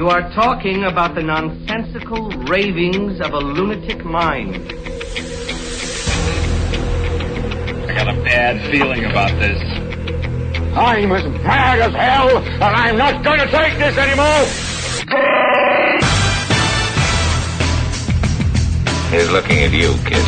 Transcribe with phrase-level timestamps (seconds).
[0.00, 4.56] You are talking about the nonsensical ravings of a lunatic mind.
[7.86, 9.60] I got a bad feeling about this.
[10.74, 14.46] I'm as mad as hell, and I'm not going to take this anymore!
[19.12, 20.24] He's looking at you, kid.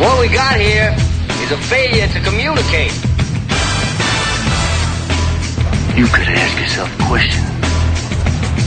[0.00, 0.96] What we got here
[1.42, 2.95] is a failure to communicate.
[5.96, 7.42] You could ask yourself a question.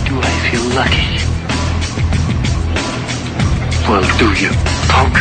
[0.08, 1.10] Do I feel lucky?
[3.88, 4.50] Well, do you,
[4.88, 5.16] punk?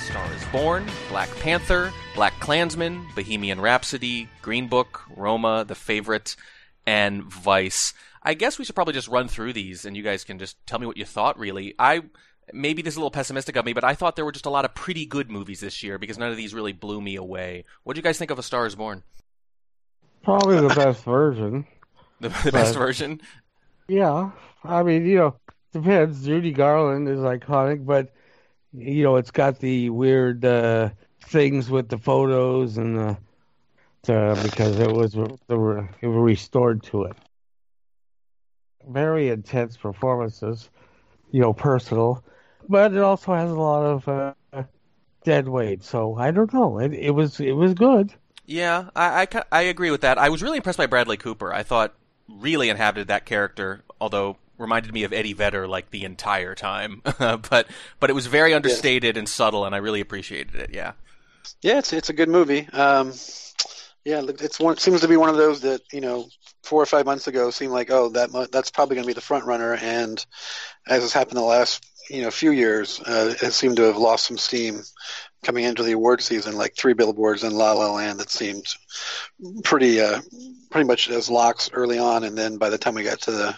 [0.00, 6.34] Star is Born, Black Panther, Black Klansman, Bohemian Rhapsody, Green Book, Roma, The Favorite,
[6.88, 7.94] and Vice.
[8.20, 10.80] I guess we should probably just run through these and you guys can just tell
[10.80, 11.74] me what you thought really.
[11.78, 12.02] I
[12.52, 14.50] maybe this is a little pessimistic of me, but I thought there were just a
[14.50, 17.64] lot of pretty good movies this year because none of these really blew me away.
[17.84, 19.02] What do you guys think of A Star is Born?
[20.22, 21.66] Probably the best version.
[22.20, 23.20] The, the best version?
[23.88, 24.30] Yeah.
[24.64, 25.36] I mean, you know,
[25.72, 26.24] depends.
[26.24, 28.12] Judy Garland is iconic, but
[28.72, 30.90] you know, it's got the weird uh,
[31.24, 33.16] things with the photos and the
[34.08, 37.16] uh, because it was were, it was restored to it.
[38.88, 40.70] Very intense performances,
[41.30, 42.24] you know, personal,
[42.68, 44.62] but it also has a lot of uh,
[45.24, 45.82] dead weight.
[45.84, 46.78] So I don't know.
[46.78, 48.12] It, it was it was good.
[48.46, 50.18] Yeah, I, I, I agree with that.
[50.18, 51.52] I was really impressed by Bradley Cooper.
[51.52, 51.94] I thought
[52.28, 57.02] really inhabited that character, although reminded me of Eddie Vedder like the entire time.
[57.18, 57.66] but
[57.98, 60.70] but it was very understated and subtle, and I really appreciated it.
[60.72, 60.92] Yeah.
[61.62, 62.68] Yeah, it's it's a good movie.
[62.72, 63.12] Um,
[64.04, 66.28] yeah, it's one seems to be one of those that you know
[66.62, 69.20] four or five months ago seemed like oh that that's probably going to be the
[69.20, 70.24] front runner, and
[70.86, 73.96] as has happened the last you know a few years, uh, it seemed to have
[73.96, 74.82] lost some steam
[75.42, 76.56] coming into the award season.
[76.56, 78.66] Like three billboards in La La Land that seemed
[79.64, 80.20] pretty uh,
[80.70, 83.56] pretty much as locks early on, and then by the time we got to the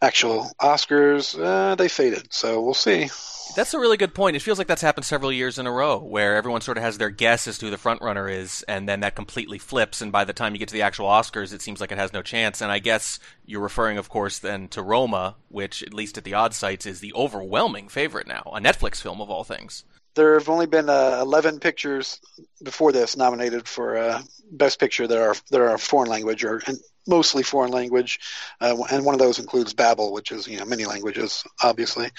[0.00, 2.32] actual Oscars, uh, they faded.
[2.32, 3.08] So we'll see.
[3.56, 4.36] That's a really good point.
[4.36, 6.98] It feels like that's happened several years in a row, where everyone sort of has
[6.98, 10.00] their guess as to who the front runner is, and then that completely flips.
[10.00, 12.12] And by the time you get to the actual Oscars, it seems like it has
[12.12, 12.60] no chance.
[12.60, 16.34] And I guess you're referring, of course, then to Roma, which, at least at the
[16.34, 19.84] odd sites, is the overwhelming favorite now, a Netflix film of all things.
[20.14, 22.20] There have only been uh, 11 pictures
[22.62, 24.22] before this nominated for uh,
[24.52, 26.62] Best Picture that are that are foreign language or
[27.06, 28.20] mostly foreign language,
[28.60, 32.10] uh, and one of those includes Babel, which is you know many languages, obviously.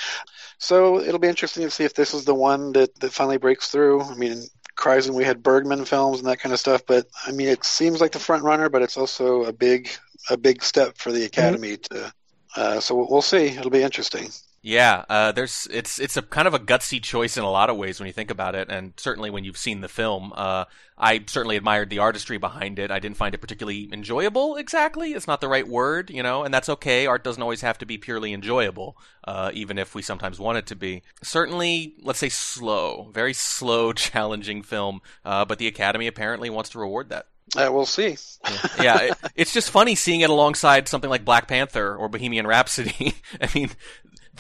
[0.57, 3.69] So it'll be interesting to see if this is the one that that finally breaks
[3.69, 4.01] through.
[4.01, 4.43] I mean,
[4.77, 8.01] Kreisen, we had Bergman films and that kind of stuff, but I mean, it seems
[8.01, 9.89] like the front runner, but it's also a big
[10.29, 11.95] a big step for the Academy mm-hmm.
[11.95, 12.13] to.
[12.53, 13.47] Uh, so we'll see.
[13.47, 14.29] It'll be interesting.
[14.63, 17.77] Yeah, uh, there's it's it's a kind of a gutsy choice in a lot of
[17.77, 20.31] ways when you think about it, and certainly when you've seen the film.
[20.35, 20.65] Uh,
[20.99, 22.91] I certainly admired the artistry behind it.
[22.91, 24.57] I didn't find it particularly enjoyable.
[24.57, 27.07] Exactly, it's not the right word, you know, and that's okay.
[27.07, 30.67] Art doesn't always have to be purely enjoyable, uh, even if we sometimes want it
[30.67, 31.01] to be.
[31.23, 36.79] Certainly, let's say slow, very slow, challenging film, uh, but the Academy apparently wants to
[36.79, 37.25] reward that.
[37.57, 38.15] Uh, we'll see.
[38.45, 42.45] yeah, yeah it, it's just funny seeing it alongside something like Black Panther or Bohemian
[42.45, 43.15] Rhapsody.
[43.41, 43.71] I mean,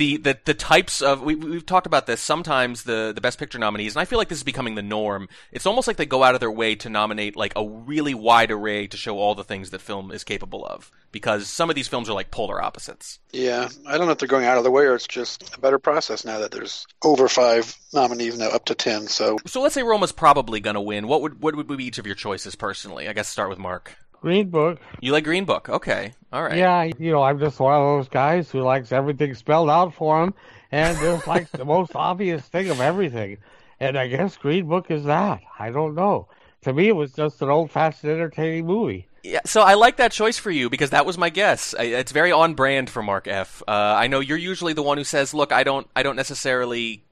[0.01, 3.59] the, the, the types of we, we've talked about this sometimes the the best picture
[3.59, 5.29] nominees and i feel like this is becoming the norm.
[5.51, 8.51] It's almost like they go out of their way to nominate like a really wide
[8.51, 11.87] array to show all the things that film is capable of because some of these
[11.87, 13.19] films are like polar opposites.
[13.31, 13.69] Yeah.
[13.85, 15.79] I don't know if they're going out of the way or it's just a better
[15.79, 19.37] process now that there's over five nominees now up to 10 so.
[19.45, 21.07] So let's say roma's probably going to win.
[21.07, 23.07] What would what would be each of your choices personally?
[23.07, 24.79] I guess start with mark Green Book.
[24.99, 25.67] You like Green Book?
[25.67, 26.57] Okay, all right.
[26.57, 30.23] Yeah, you know, I'm just one of those guys who likes everything spelled out for
[30.23, 30.33] him,
[30.71, 33.37] and just likes the most obvious thing of everything.
[33.79, 35.41] And I guess Green Book is that.
[35.57, 36.27] I don't know.
[36.61, 39.07] To me, it was just an old-fashioned, entertaining movie.
[39.23, 41.73] Yeah, so I like that choice for you because that was my guess.
[41.77, 43.63] It's very on brand for Mark F.
[43.67, 47.03] Uh, I know you're usually the one who says, "Look, I don't, I don't necessarily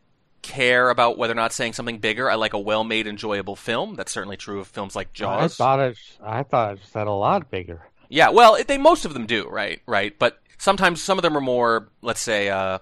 [0.41, 2.29] care about whether or not saying something bigger.
[2.29, 3.95] I like a well-made, enjoyable film.
[3.95, 5.53] That's certainly true of films like Jaws.
[5.53, 5.97] I thought it.
[6.21, 7.81] I thought it said a lot bigger.
[8.09, 9.81] Yeah, well, it, they most of them do, right?
[9.85, 12.79] Right, but sometimes some of them are more, let's say, uh,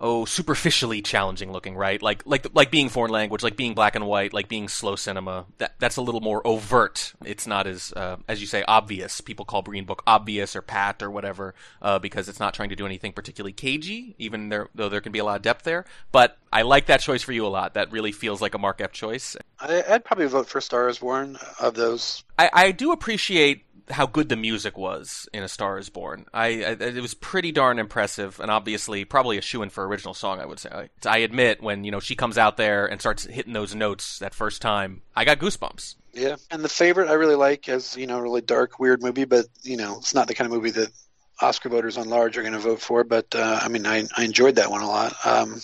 [0.00, 2.00] oh superficially challenging looking, right?
[2.00, 5.46] Like like like being foreign language, like being black and white, like being slow cinema.
[5.58, 7.12] That that's a little more overt.
[7.24, 9.20] It's not as uh, as you say obvious.
[9.20, 12.76] People call Green Book obvious or pat or whatever uh, because it's not trying to
[12.76, 15.84] do anything particularly cagey, even there though there can be a lot of depth there.
[16.12, 17.74] But I like that choice for you a lot.
[17.74, 19.36] That really feels like a Mark F choice.
[19.60, 22.24] I, would probably vote for Star is Born of those.
[22.38, 26.26] I, I do appreciate how good the music was in A Star Is Born.
[26.32, 30.14] I, I it was pretty darn impressive, and obviously probably a shoe in for original
[30.14, 30.40] song.
[30.40, 30.70] I would say.
[30.70, 34.18] I, I admit when you know she comes out there and starts hitting those notes
[34.20, 35.96] that first time, I got goosebumps.
[36.12, 39.24] Yeah, and the favorite I really like as you know, a really dark, weird movie,
[39.24, 40.90] but you know, it's not the kind of movie that
[41.40, 43.04] Oscar voters on large are going to vote for.
[43.04, 45.14] But uh, I mean, I, I enjoyed that one a lot.
[45.24, 45.60] Um,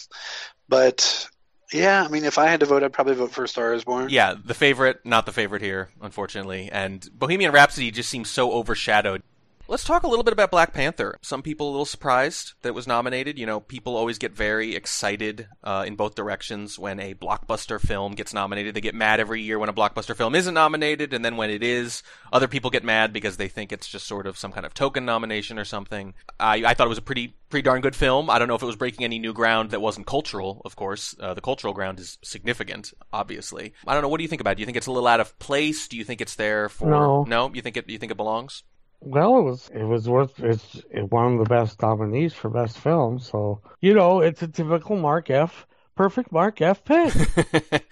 [0.68, 1.28] but
[1.72, 4.08] yeah, I mean, if I had to vote, I'd probably vote for Star Is Born.
[4.08, 6.68] Yeah, the favorite, not the favorite here, unfortunately.
[6.70, 9.22] And Bohemian Rhapsody just seems so overshadowed
[9.68, 11.18] Let's talk a little bit about Black Panther.
[11.22, 13.36] Some people a little surprised that it was nominated.
[13.36, 18.12] You know, people always get very excited uh, in both directions when a blockbuster film
[18.12, 18.74] gets nominated.
[18.74, 21.64] They get mad every year when a blockbuster film isn't nominated, and then when it
[21.64, 24.72] is, other people get mad because they think it's just sort of some kind of
[24.72, 26.14] token nomination or something.
[26.38, 28.30] I, I thought it was a pretty pretty darn good film.
[28.30, 30.62] I don't know if it was breaking any new ground that wasn't cultural.
[30.64, 32.92] Of course, uh, the cultural ground is significant.
[33.12, 34.08] Obviously, I don't know.
[34.08, 34.54] What do you think about it?
[34.56, 35.88] Do you think it's a little out of place?
[35.88, 36.88] Do you think it's there for?
[36.88, 37.24] No.
[37.24, 37.50] No.
[37.52, 37.90] You think it?
[37.90, 38.62] You think it belongs?
[39.00, 43.18] Well, it was it was worth it's one of the best nominees for best film.
[43.18, 45.66] So you know, it's a typical Mark F.
[45.96, 46.84] Perfect Mark F.
[46.84, 47.14] pick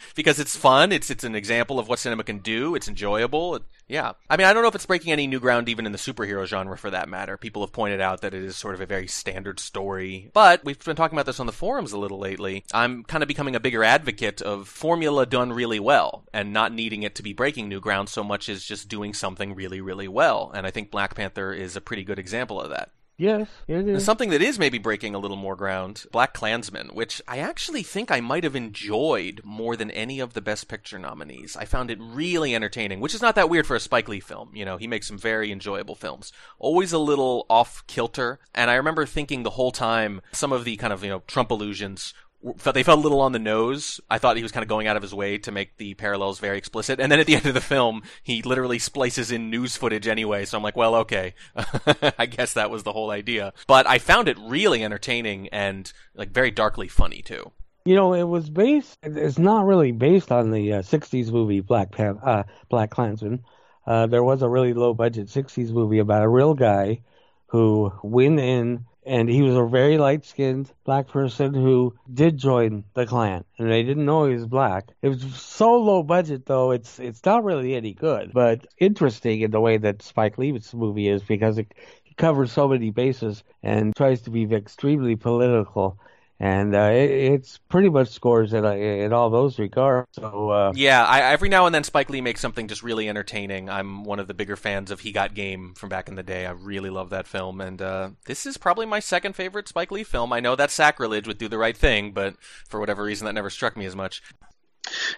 [0.14, 0.92] because it's fun.
[0.92, 2.74] It's it's an example of what cinema can do.
[2.74, 3.56] It's enjoyable.
[3.56, 5.92] It, yeah, I mean, I don't know if it's breaking any new ground even in
[5.92, 7.38] the superhero genre for that matter.
[7.38, 10.82] People have pointed out that it is sort of a very standard story, but we've
[10.84, 12.64] been talking about this on the forums a little lately.
[12.74, 17.04] I'm kind of becoming a bigger advocate of formula done really well and not needing
[17.04, 20.52] it to be breaking new ground so much as just doing something really, really well.
[20.54, 22.90] And I think Black Panther is a pretty good example of that.
[23.16, 24.05] Yes, it is.
[24.05, 28.11] Something that is maybe breaking a little more ground, Black Klansman, which I actually think
[28.11, 31.56] I might have enjoyed more than any of the Best Picture nominees.
[31.56, 34.50] I found it really entertaining, which is not that weird for a Spike Lee film.
[34.52, 36.32] You know, he makes some very enjoyable films.
[36.58, 40.76] Always a little off kilter, and I remember thinking the whole time some of the
[40.76, 42.14] kind of, you know, Trump illusions
[42.44, 44.00] they felt a little on the nose.
[44.11, 46.38] I thought he was kind of going out of his way to make the parallels
[46.38, 47.00] very explicit.
[47.00, 50.44] And then at the end of the film, he literally splices in news footage anyway.
[50.44, 51.35] So I'm like, well, okay.
[52.19, 53.52] I guess that was the whole idea.
[53.67, 57.52] But I found it really entertaining and like very darkly funny too.
[57.87, 58.99] You know, it was based.
[59.02, 63.44] It's not really based on the uh, '60s movie Black Pan- uh, Black Klansman.
[63.87, 67.02] Uh, there was a really low budget '60s movie about a real guy
[67.49, 72.84] who went in and he was a very light skinned black person who did join
[72.94, 74.88] the Klan and they didn't know he was black.
[75.02, 78.32] It was so low budget though, it's it's not really any good.
[78.32, 81.72] But interesting in the way that Spike Lee's movie is because it,
[82.06, 85.98] it covers so many bases and tries to be extremely political
[86.44, 90.06] and uh, it, it's pretty much scores in, in all those regards.
[90.12, 93.70] So uh, yeah, I, every now and then Spike Lee makes something just really entertaining.
[93.70, 96.44] I'm one of the bigger fans of He Got Game from back in the day.
[96.44, 100.05] I really love that film, and uh, this is probably my second favorite Spike Lee
[100.05, 100.35] film.
[100.35, 102.35] I know that's sacrilege with Do the Right Thing, but
[102.69, 104.23] for whatever reason, that never struck me as much.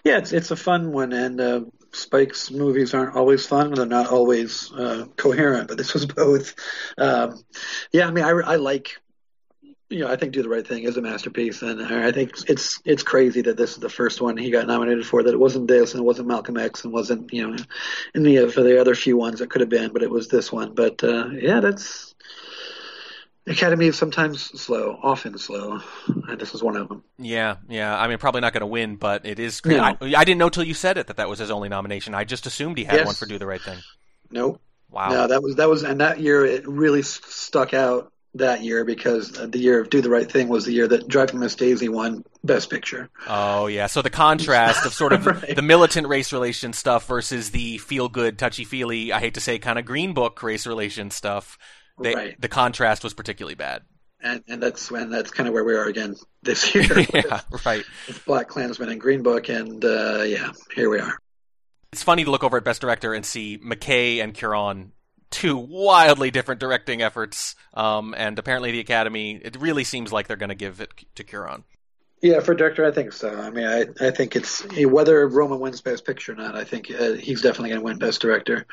[0.05, 4.07] Yeah, it's it's a fun one, and uh, Spike's movies aren't always fun; they're not
[4.07, 5.67] always uh, coherent.
[5.67, 6.55] But this was both.
[6.97, 7.43] Um,
[7.91, 9.01] yeah, I mean, I, I like
[9.89, 12.81] you know, I think "Do the Right Thing" is a masterpiece, and I think it's
[12.83, 15.23] it's crazy that this is the first one he got nominated for.
[15.23, 17.57] That it wasn't this, and it wasn't Malcolm X, and wasn't you know,
[18.15, 20.73] any of the other few ones it could have been, but it was this one.
[20.73, 22.15] But uh, yeah, that's
[23.47, 27.03] Academy is sometimes slow, often slow, and this is one of them.
[27.17, 27.97] Yeah, yeah.
[27.97, 29.63] I mean, probably not going to win, but it is.
[29.65, 29.79] No.
[29.79, 32.13] I, I, didn't know till you said it that that was his only nomination.
[32.13, 33.05] I just assumed he had yes.
[33.05, 33.77] one for "Do the Right Thing."
[34.29, 34.61] Nope.
[34.89, 35.09] Wow.
[35.09, 39.31] No, that was that was, and that year it really stuck out that year because
[39.31, 42.23] the year of Do the Right Thing was the year that Driving Miss Daisy won
[42.43, 43.09] Best Picture.
[43.27, 45.55] Oh yeah, so the contrast of sort of right.
[45.55, 49.59] the militant race relation stuff versus the feel good, touchy feely, I hate to say,
[49.59, 51.57] kind of Green Book race relation stuff.
[52.01, 52.41] They, right.
[52.41, 53.81] The contrast was particularly bad.
[54.21, 57.05] And, and that's when that's kind of where we are again this year.
[57.13, 57.83] yeah, right.
[58.25, 61.17] Black Klansman and Green Book, and uh, yeah, here we are.
[61.93, 64.89] It's funny to look over at Best Director and see McKay and Cuarón
[65.29, 69.39] two wildly different directing efforts, um, and apparently the Academy.
[69.43, 71.63] It really seems like they're going to give it to Cuarón.
[72.21, 73.29] Yeah, for director, I think so.
[73.29, 76.55] I mean, I, I think it's whether Roma wins Best Picture or not.
[76.55, 78.65] I think uh, he's definitely going to win Best Director.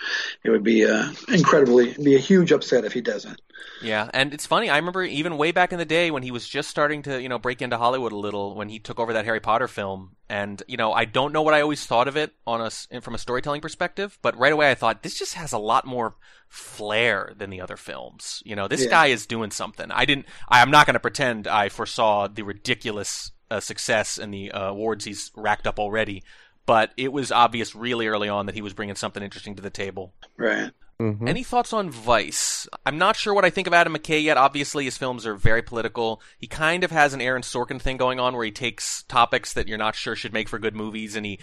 [0.43, 3.39] It would be uh, incredibly be a huge upset if he doesn't.
[3.83, 4.71] Yeah, and it's funny.
[4.71, 7.29] I remember even way back in the day when he was just starting to you
[7.29, 10.63] know break into Hollywood a little when he took over that Harry Potter film, and
[10.67, 13.19] you know I don't know what I always thought of it on a from a
[13.19, 16.15] storytelling perspective, but right away I thought this just has a lot more
[16.55, 18.41] flair than the other films.
[18.47, 18.91] You know, this yeah.
[18.91, 19.91] guy is doing something.
[19.91, 20.27] I didn't.
[20.49, 24.69] I, am not going to pretend I foresaw the ridiculous uh, success and the uh,
[24.69, 26.23] awards he's racked up already.
[26.65, 29.69] But it was obvious really early on that he was bringing something interesting to the
[29.69, 30.15] table.
[30.37, 30.71] Right.
[31.01, 31.27] Mm-hmm.
[31.27, 32.69] Any thoughts on Vice?
[32.87, 34.37] I'm not sure what I think of Adam McKay yet.
[34.37, 36.23] Obviously, his films are very political.
[36.39, 39.67] He kind of has an Aaron Sorkin thing going on where he takes topics that
[39.67, 41.41] you're not sure should make for good movies and he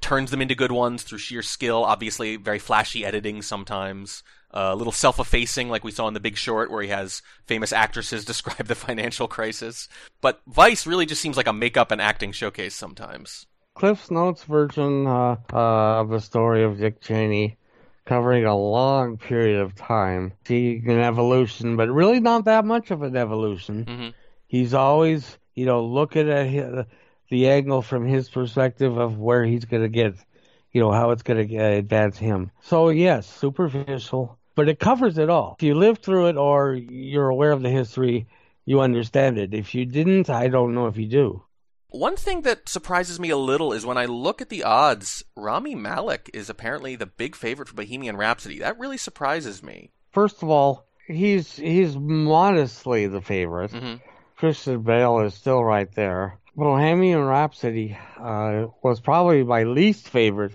[0.00, 1.84] turns them into good ones through sheer skill.
[1.84, 4.22] Obviously, very flashy editing sometimes.
[4.52, 7.72] Uh, a little self-effacing, like we saw in The Big Short, where he has famous
[7.72, 9.88] actresses describe the financial crisis.
[10.20, 13.46] But Vice really just seems like a makeup and acting showcase sometimes.
[13.74, 17.56] Cliff's Notes version uh, uh, of the story of Dick Cheney,
[18.04, 23.02] covering a long period of time, seeing an evolution, but really not that much of
[23.02, 23.84] an evolution.
[23.84, 24.08] Mm-hmm.
[24.46, 26.84] He's always, you know, looking at his,
[27.30, 30.14] the angle from his perspective of where he's going to get,
[30.72, 32.50] you know, how it's going to advance him.
[32.62, 35.56] So yes, superficial, but it covers it all.
[35.58, 38.26] If you live through it or you're aware of the history,
[38.64, 39.54] you understand it.
[39.54, 41.42] If you didn't, I don't know if you do.
[41.88, 45.76] One thing that surprises me a little is when I look at the odds, Rami
[45.76, 48.58] Malek is apparently the big favorite for Bohemian Rhapsody.
[48.58, 49.92] That really surprises me.
[50.10, 53.70] First of all, he's he's modestly the favorite.
[53.70, 54.00] Mhm.
[54.36, 56.38] Christian Bale is still right there.
[56.56, 60.54] Bohemian Rhapsody uh, was probably my least favorite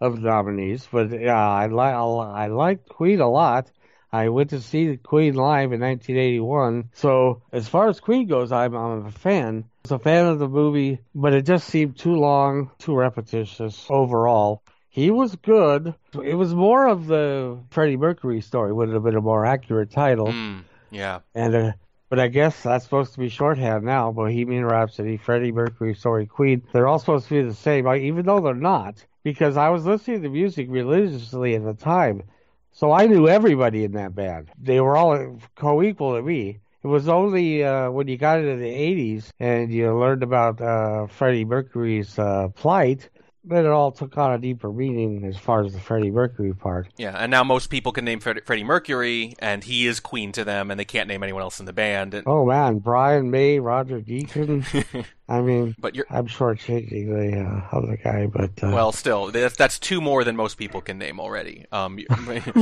[0.00, 3.70] of the nominees, but yeah, I like I liked Queen a lot.
[4.12, 8.74] I went to see Queen live in 1981, so as far as Queen goes, I'm,
[8.74, 9.64] I'm a fan.
[9.66, 13.86] I was a fan of the movie, but it just seemed too long, too repetitious
[13.90, 14.62] overall.
[14.88, 15.94] He was good.
[16.24, 18.72] It was more of the Freddie Mercury story.
[18.72, 20.28] Would have been a more accurate title.
[20.28, 21.20] Mm, yeah.
[21.34, 21.72] And uh,
[22.08, 24.12] but I guess that's supposed to be shorthand now.
[24.12, 26.62] Bohemian Rhapsody, Freddie Mercury, Story Queen.
[26.72, 29.04] They're all supposed to be the same, even though they're not.
[29.22, 32.22] Because I was listening to music religiously at the time,
[32.70, 34.50] so I knew everybody in that band.
[34.62, 36.60] They were all co-equal to me.
[36.84, 41.08] It was only uh, when you got into the '80s and you learned about uh,
[41.08, 43.08] Freddie Mercury's uh, plight
[43.46, 46.88] that it all took on a deeper meaning as far as the Freddie Mercury part.
[46.96, 50.44] Yeah, and now most people can name Fred- Freddie Mercury, and he is Queen to
[50.44, 52.14] them, and they can't name anyone else in the band.
[52.14, 54.64] And, Oh man, Brian May, Roger Deacon.
[55.28, 59.56] I mean, but you're I'm shortchanging the uh, other guy, but uh, well, still, that's,
[59.56, 61.66] that's two more than most people can name already.
[61.72, 62.06] Um, you-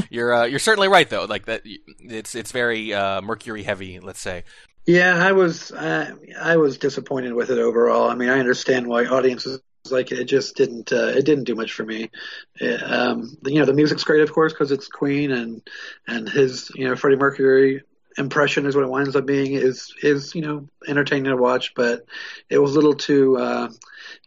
[0.11, 1.25] you're uh, you're certainly right though.
[1.25, 4.00] Like that, it's it's very uh, Mercury heavy.
[4.00, 4.45] Let's say.
[4.87, 8.09] Yeah, I was uh, I was disappointed with it overall.
[8.11, 9.61] I mean, I understand why audiences
[9.91, 10.25] like it.
[10.25, 12.11] Just didn't uh, it didn't do much for me.
[12.57, 15.62] It, um, you know, the music's great, of course, because it's Queen and
[16.07, 17.83] and his you know Freddie Mercury
[18.16, 22.04] impression is what it winds up being is is you know entertaining to watch, but
[22.49, 23.37] it was a little too.
[23.37, 23.68] Uh,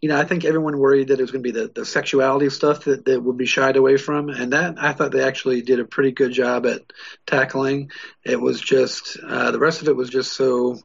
[0.01, 2.49] you know, I think everyone worried that it was going to be the, the sexuality
[2.49, 5.79] stuff that, that would be shied away from, and that I thought they actually did
[5.79, 6.81] a pretty good job at
[7.25, 7.91] tackling.
[8.23, 10.79] It was just uh, the rest of it was just so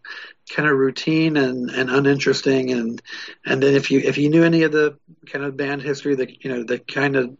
[0.50, 3.02] kind of routine and, and uninteresting, and
[3.44, 6.44] and then if you if you knew any of the kind of band history, that
[6.44, 7.36] you know the kind of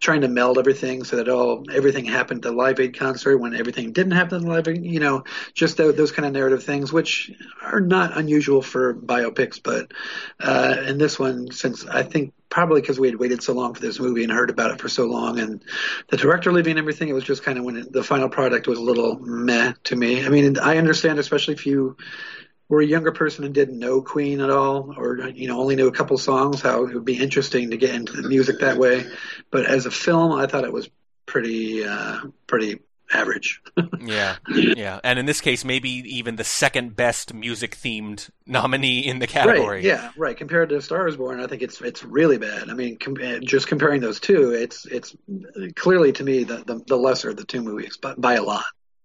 [0.00, 3.54] trying to meld everything so that all everything happened at the Live Aid concert when
[3.54, 5.24] everything didn't happen at the Live Aid, you know,
[5.54, 9.92] just those, those kind of narrative things, which are not unusual for biopics, but
[10.40, 13.80] uh, in this one, since I think probably because we had waited so long for
[13.80, 15.62] this movie and heard about it for so long, and
[16.08, 18.66] the director leaving and everything, it was just kind of when it, the final product
[18.66, 20.24] was a little meh to me.
[20.24, 21.96] I mean, I understand, especially if you
[22.72, 25.88] were a younger person and didn't know Queen at all, or you know only knew
[25.88, 29.04] a couple songs, how it would be interesting to get into the music that way.
[29.50, 30.88] But as a film, I thought it was
[31.26, 32.80] pretty uh, pretty
[33.12, 33.60] average.
[34.04, 39.20] Yeah, yeah, and in this case, maybe even the second best music themed nominee in
[39.20, 39.76] the category.
[39.76, 40.36] Right, yeah, right.
[40.36, 42.68] Compared to Star Is Born, I think it's it's really bad.
[42.68, 45.14] I mean, com- just comparing those two, it's it's
[45.76, 48.64] clearly to me the the, the lesser of the two movies, but by a lot.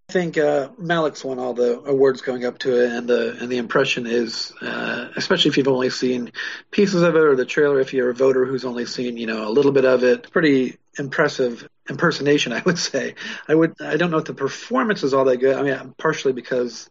[0.10, 3.50] I think uh, Malek's won all the awards going up to it, and the and
[3.50, 6.32] the impression is, uh, especially if you've only seen
[6.72, 9.46] pieces of it or the trailer, if you're a voter who's only seen you know
[9.46, 13.16] a little bit of it, pretty impressive impersonation, I would say.
[13.50, 15.58] I would I don't know if the performance is all that good.
[15.58, 16.90] I mean, partially because,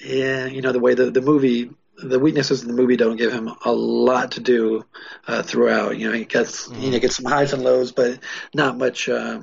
[0.00, 3.32] yeah, you know the way the the movie the weaknesses in the movie don't give
[3.32, 4.84] him a lot to do
[5.28, 5.96] uh, throughout.
[5.96, 6.82] You know, he gets mm.
[6.82, 8.18] you know gets some highs and lows, but
[8.52, 9.08] not much.
[9.08, 9.42] Uh,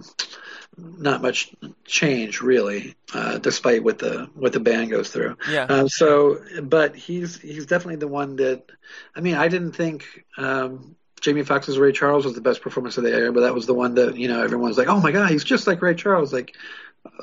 [0.78, 1.54] not much
[1.86, 5.38] change really, uh, despite what the what the band goes through.
[5.50, 5.64] Yeah.
[5.64, 8.64] Um, so, but he's he's definitely the one that.
[9.16, 13.04] I mean, I didn't think um, Jamie Foxx's Ray Charles was the best performance of
[13.04, 15.32] the year, but that was the one that you know everyone's like, oh my god,
[15.32, 16.34] he's just like Ray Charles.
[16.34, 16.56] Like,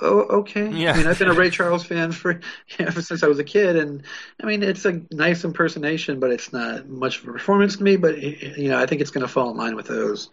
[0.01, 0.71] oh okay.
[0.71, 0.93] Yeah.
[0.93, 2.41] I mean, I've been a Ray Charles fan for
[2.79, 4.03] ever since I was a kid, and
[4.43, 7.97] I mean, it's a nice impersonation, but it's not much of a performance to me.
[7.97, 10.31] But you know, I think it's going to fall in line with those.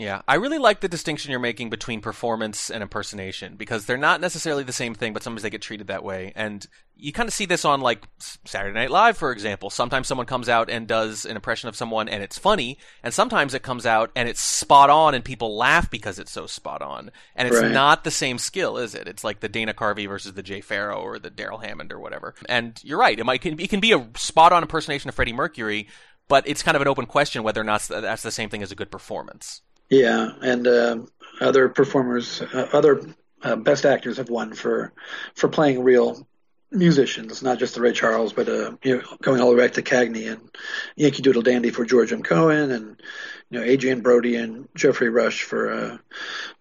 [0.00, 4.22] Yeah, I really like the distinction you're making between performance and impersonation because they're not
[4.22, 6.32] necessarily the same thing, but sometimes they get treated that way.
[6.34, 6.66] And
[6.96, 8.08] you kind of see this on like
[8.46, 9.68] Saturday Night Live, for example.
[9.68, 13.52] Sometimes someone comes out and does an impression of someone and it's funny, and sometimes
[13.52, 17.10] it comes out and it's spot on and people laugh because it's so spot on.
[17.36, 17.70] And it's Right.
[17.70, 19.06] not the same skill, is it?
[19.06, 22.34] It's like the Dana Carvey versus the Jay Pharoah or the Darrell Hammond or whatever.
[22.48, 25.88] And you're right, it might it can be a spot on impersonation of Freddie Mercury,
[26.26, 28.72] but it's kind of an open question whether or not that's the same thing as
[28.72, 29.60] a good performance.
[29.90, 30.98] Yeah, and uh,
[31.40, 33.02] other performers, uh, other
[33.42, 34.92] uh, best actors have won for
[35.34, 36.26] for playing real
[36.70, 39.72] musicians, not just the Ray Charles, but uh, you know, going all the way back
[39.74, 40.40] to Cagney and
[40.94, 42.22] Yankee Doodle Dandy for George M.
[42.22, 43.02] Cohan, and
[43.50, 45.98] you know Adrien Brody and Geoffrey Rush for uh,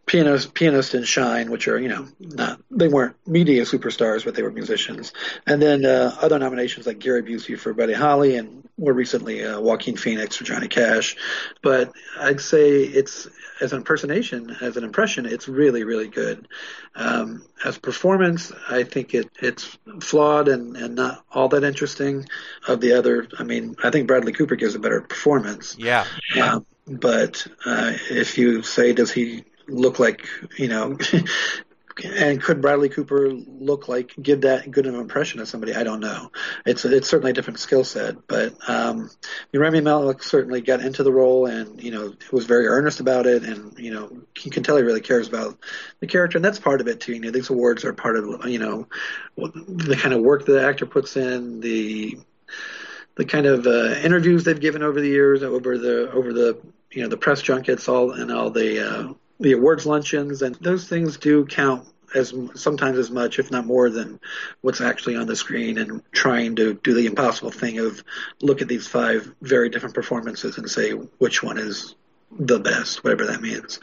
[0.10, 4.42] pianist, pianist and Shine, which are you know not they weren't media superstars, but they
[4.42, 5.14] were musicians.
[5.46, 9.62] And then uh, other nominations like Gary Busey for Buddy Holly, and more recently uh,
[9.62, 11.16] Joaquin Phoenix for Johnny Cash.
[11.62, 13.28] But I'd say it's
[13.62, 16.48] as an impersonation, as an impression, it's really really good.
[16.96, 22.26] Um, as performance, I think it it's flawed and, and not all that interesting.
[22.68, 25.76] Of the other, I mean, I think Bradley Cooper gives a better performance.
[25.78, 26.06] Yeah.
[26.42, 30.98] Um, but uh, if you say, does he look like you know
[32.04, 35.74] and could Bradley Cooper look like give that good of an impression of somebody?
[35.74, 36.32] I don't know.
[36.66, 39.10] It's it's certainly a different skill set, but um,
[39.54, 43.44] Rami Malek certainly got into the role and you know was very earnest about it,
[43.44, 44.10] and you know
[44.44, 45.58] you can tell he really cares about
[46.00, 47.14] the character, and that's part of it too.
[47.14, 48.88] You know, these awards are part of you know
[49.38, 52.18] the kind of work the actor puts in, the
[53.16, 56.60] the kind of uh, interviews they've given over the years, over the over the
[56.92, 60.88] you know the press junkets, all and all the uh, the awards luncheons, and those
[60.88, 64.20] things do count as sometimes as much, if not more, than
[64.62, 65.78] what's actually on the screen.
[65.78, 68.04] And trying to do the impossible thing of
[68.42, 71.96] look at these five very different performances and say which one is
[72.32, 73.80] the best, whatever that means.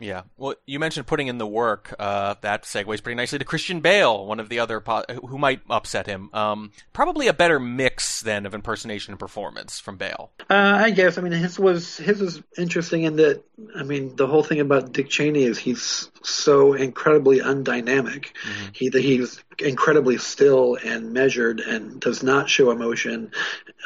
[0.00, 0.22] Yeah.
[0.36, 1.94] Well, you mentioned putting in the work.
[1.98, 5.60] Uh, that segues pretty nicely to Christian Bale, one of the other po- who might
[5.70, 6.30] upset him.
[6.32, 10.30] Um, probably a better mix then of impersonation and performance from Bale.
[10.50, 11.18] Uh, I guess.
[11.18, 13.42] I mean, his was his was interesting in that.
[13.76, 18.32] I mean, the whole thing about Dick Cheney is he's so incredibly undynamic.
[18.44, 18.66] Mm-hmm.
[18.72, 23.32] He he's incredibly still and measured and does not show emotion.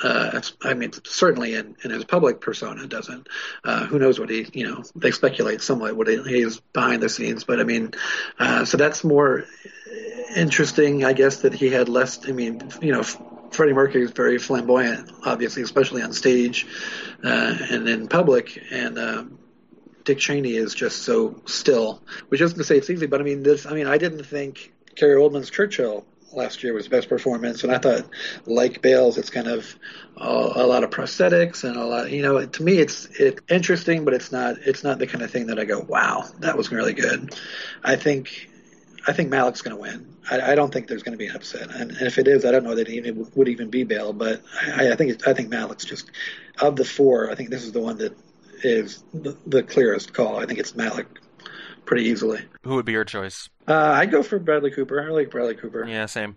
[0.03, 3.29] Uh, I mean, certainly in, in his public persona doesn't.
[3.65, 7.09] Uh, who knows what he, you know, they speculate somewhat what he is behind the
[7.09, 7.93] scenes, but I mean,
[8.39, 9.45] uh, so that's more
[10.37, 13.03] interesting, I guess, that he had less, I mean, you know,
[13.51, 16.67] Freddie Mercury is very flamboyant, obviously, especially on stage
[17.25, 19.39] uh, and in public, and um,
[20.05, 22.03] Dick Cheney is just so still.
[22.29, 23.67] Which isn't to say it's easy, but I mean, this.
[23.67, 27.79] I mean, I didn't think Gary Oldman's Churchill last year was best performance, and I
[27.79, 28.07] thought,
[28.47, 29.75] like Bale's, it's kind of
[30.17, 32.11] uh, a lot of prosthetics and a lot.
[32.11, 35.31] You know, to me, it's it's interesting, but it's not it's not the kind of
[35.31, 37.35] thing that I go, wow, that was really good.
[37.83, 38.51] I think
[39.07, 40.17] I think Malek's going to win.
[40.31, 42.45] I, I, don't think there's going to be an upset, and, and, if it is,
[42.45, 44.13] I don't know that it would even be Bale.
[44.13, 46.11] But I, I think I think Malek's just
[46.61, 47.31] of the four.
[47.31, 48.15] I think this is the one that
[48.63, 50.39] is the, the clearest call.
[50.39, 51.07] I think it's Malek
[51.89, 52.41] pretty easily.
[52.63, 53.49] Who would be your choice?
[53.67, 55.03] Uh, I'd go for Bradley Cooper.
[55.03, 55.85] I like Bradley Cooper.
[55.89, 56.37] Yeah, same.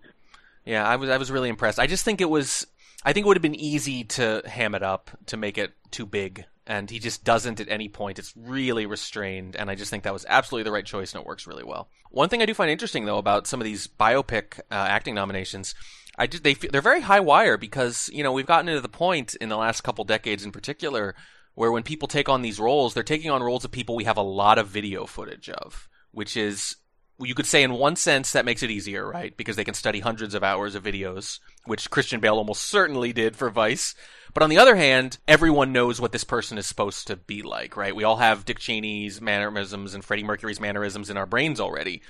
[0.65, 1.77] Yeah, I was I was really impressed.
[1.77, 2.65] I just think it was
[3.03, 6.05] I think it would have been easy to ham it up to make it too
[6.05, 8.17] big, and he just doesn't at any point.
[8.17, 11.27] It's really restrained, and I just think that was absolutely the right choice, and it
[11.27, 11.89] works really well.
[12.11, 15.75] One thing I do find interesting though about some of these biopic uh, acting nominations.
[16.17, 19.35] I just, they they're very high wire because you know we've gotten into the point
[19.35, 21.15] in the last couple decades in particular
[21.53, 24.17] where when people take on these roles, they're taking on roles of people we have
[24.17, 26.77] a lot of video footage of, which is
[27.19, 29.35] you could say in one sense that makes it easier, right?
[29.35, 33.35] Because they can study hundreds of hours of videos, which Christian Bale almost certainly did
[33.35, 33.95] for Vice.
[34.33, 37.77] But on the other hand, everyone knows what this person is supposed to be like,
[37.77, 37.95] right?
[37.95, 42.01] We all have Dick Cheney's mannerisms and Freddie Mercury's mannerisms in our brains already.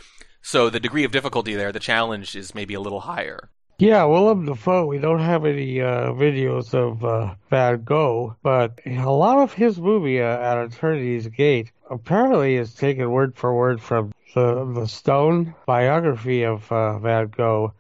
[0.42, 3.50] So the degree of difficulty there, the challenge is maybe a little higher.
[3.78, 9.10] Yeah, Willem Dafoe, we don't have any uh, videos of uh, Van Gogh, but a
[9.10, 14.12] lot of his movie, uh, At Eternity's Gate, apparently is taken word for word from
[14.36, 17.74] the, the Stone biography of uh, Van Gogh,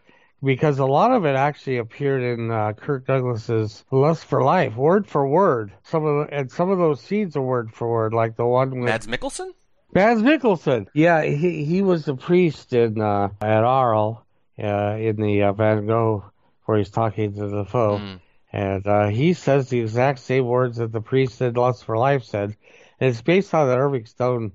[0.43, 5.05] because a lot of it actually appeared in uh, Kirk Douglas's Lust for Life, word
[5.05, 5.71] for word.
[5.83, 8.71] Some of the, and some of those scenes are word for word, like the one
[8.71, 9.51] with Mads Mikkelsen.
[9.93, 10.87] Mads Mikkelsen.
[10.95, 14.17] Yeah, he he was the priest in uh, at Arles
[14.61, 16.25] uh, in the uh, Van Gogh
[16.65, 17.97] where he's talking to Dafoe.
[17.97, 18.19] Mm.
[18.53, 22.23] And uh, he says the exact same words that the priest in Lust for Life
[22.23, 22.55] said.
[22.99, 24.51] And it's based on the Irving Stone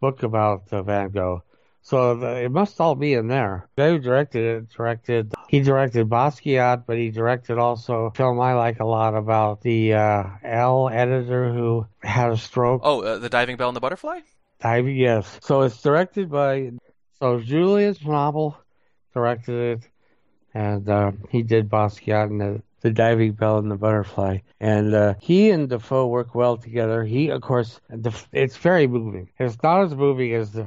[0.00, 1.42] book about uh, Van Gogh.
[1.82, 3.68] So the, it must all be in there.
[3.76, 8.40] The guy who directed it directed, he directed Basquiat, but he directed also a film
[8.40, 12.82] I like a lot about the uh, Elle editor who had a stroke.
[12.84, 14.20] Oh, uh, The Diving Bell and the Butterfly?
[14.60, 15.38] Diving, yes.
[15.42, 16.72] So it's directed by,
[17.20, 18.56] so Julius Schnabel
[19.18, 19.82] directed it,
[20.54, 24.38] and uh, he did Basquiat and the, the Diving Bell and the Butterfly.
[24.60, 27.04] And uh, he and Dafoe work well together.
[27.04, 27.80] He, of course,
[28.32, 29.28] it's very moving.
[29.38, 30.66] It's not as moving as the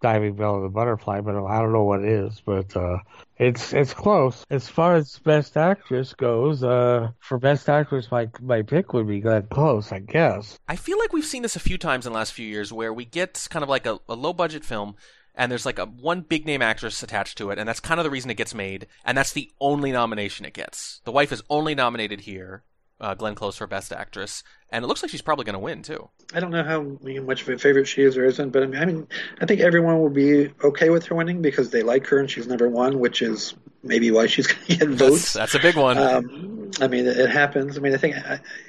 [0.00, 2.42] Diving Bell and the Butterfly, but I don't know what it is.
[2.44, 2.98] But uh,
[3.40, 6.62] It's it's close as far as best actress goes.
[6.62, 10.58] Uh, for best actress, my my pick would be Glenn Close, I guess.
[10.68, 12.92] I feel like we've seen this a few times in the last few years where
[12.92, 14.94] we get kind of like a, a low budget film
[15.34, 18.04] and there's like a one big name actress attached to it, and that's kind of
[18.04, 21.00] the reason it gets made, and that's the only nomination it gets.
[21.04, 22.64] The wife is only nominated here,
[23.00, 25.82] uh, Glenn Close for Best Actress, and it looks like she's probably going to win
[25.82, 26.08] too.
[26.34, 26.82] I don't know how
[27.22, 29.08] much of a favorite she is or isn't, but I mean, I mean,
[29.40, 32.46] I think everyone will be okay with her winning because they like her and she's
[32.46, 35.32] never won, which is maybe why she's going to get votes.
[35.32, 35.98] That's, that's, a big one.
[35.98, 37.76] Um, I mean, it, it, happens.
[37.76, 38.16] I mean, I think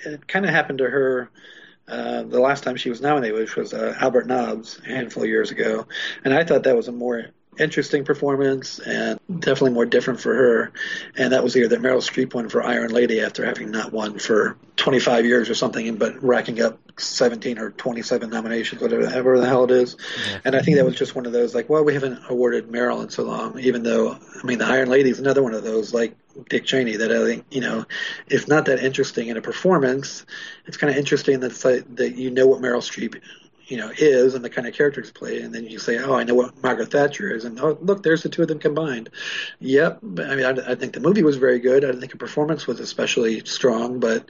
[0.06, 1.30] it kind of happened to her.
[1.91, 5.30] Uh, the last time she was nominated, which was uh, Albert Nobbs a handful of
[5.30, 5.86] years ago,
[6.23, 7.25] and I thought that was a more
[7.59, 10.71] interesting performance and definitely more different for her.
[11.17, 13.91] And that was the year that Meryl Streep won for Iron Lady after having not
[13.91, 19.45] won for 25 years or something, but racking up 17 or 27 nominations, whatever the
[19.45, 19.97] hell it is.
[20.27, 20.39] Yeah.
[20.45, 23.03] And I think that was just one of those like, well, we haven't awarded Meryl
[23.03, 25.93] in so long, even though, I mean, the Iron Lady is another one of those
[25.93, 26.15] like
[26.49, 27.85] Dick Cheney that I think, you know,
[28.27, 30.25] it's not that interesting in a performance.
[30.65, 31.51] It's kind of interesting that,
[31.95, 33.21] that you know what Meryl Streep
[33.71, 36.25] you know is and the kind of characters play, and then you say, "Oh, I
[36.25, 39.10] know what Margaret Thatcher is," and oh, look, there's the two of them combined.
[39.60, 41.86] Yep, I mean, I, I think the movie was very good.
[41.86, 44.29] I didn't think the performance was especially strong, but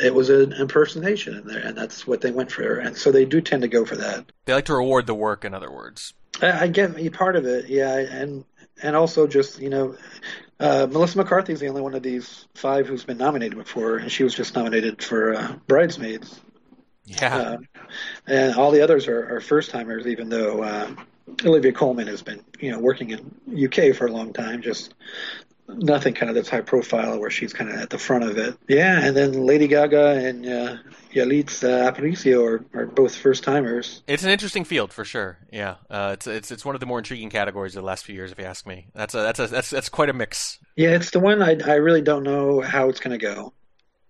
[0.00, 2.78] it was an impersonation in there, and that's what they went for.
[2.78, 4.30] And so they do tend to go for that.
[4.44, 6.14] They like to reward the work, in other words.
[6.40, 8.44] I, I get part of it, yeah, and
[8.80, 9.96] and also just you know.
[10.60, 14.10] Uh, Melissa McCarthy is the only one of these five who's been nominated before, and
[14.10, 16.40] she was just nominated for uh, Bridesmaids.
[17.08, 17.36] Yeah.
[17.36, 17.56] Uh,
[18.26, 20.90] and all the others are, are first timers, even though uh,
[21.44, 24.62] Olivia Colman has been, you know, working in UK for a long time.
[24.62, 24.94] Just
[25.68, 28.56] nothing kind of that's high profile where she's kind of at the front of it.
[28.68, 30.76] Yeah, and then Lady Gaga and uh,
[31.12, 34.02] Yalitza Aparicio are, are both first timers.
[34.06, 35.38] It's an interesting field for sure.
[35.52, 38.14] Yeah, uh, it's it's it's one of the more intriguing categories of the last few
[38.14, 38.88] years, if you ask me.
[38.94, 40.58] That's a that's a that's that's quite a mix.
[40.76, 43.52] Yeah, it's the one I I really don't know how it's going to go.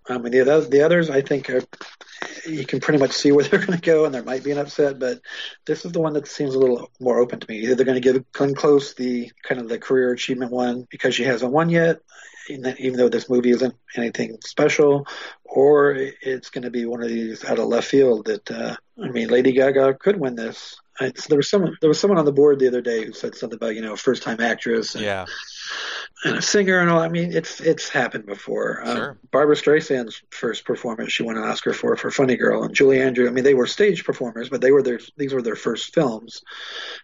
[0.09, 1.61] I mean, the others, the others, I think, are,
[2.45, 4.57] you can pretty much see where they're going to go, and there might be an
[4.57, 4.99] upset.
[4.99, 5.21] But
[5.65, 7.59] this is the one that seems a little more open to me.
[7.59, 11.15] Either they're going to give Glenn Close the kind of the career achievement one because
[11.15, 11.99] she hasn't won yet,
[12.49, 15.05] even though this movie isn't anything special,
[15.43, 19.09] or it's going to be one of these out of left field that uh, I
[19.09, 20.75] mean, Lady Gaga could win this.
[20.99, 23.13] I, so there was someone there was someone on the board the other day who
[23.13, 24.95] said something about you know first time actress.
[24.95, 25.25] And, yeah
[26.23, 26.99] and a singer and all.
[26.99, 28.81] I mean, it's it's happened before.
[28.83, 29.17] Um, sure.
[29.31, 33.27] Barbra Streisand's first performance, she won an Oscar for for Funny Girl, and Julie Andrew.
[33.27, 36.43] I mean, they were stage performers, but they were their these were their first films,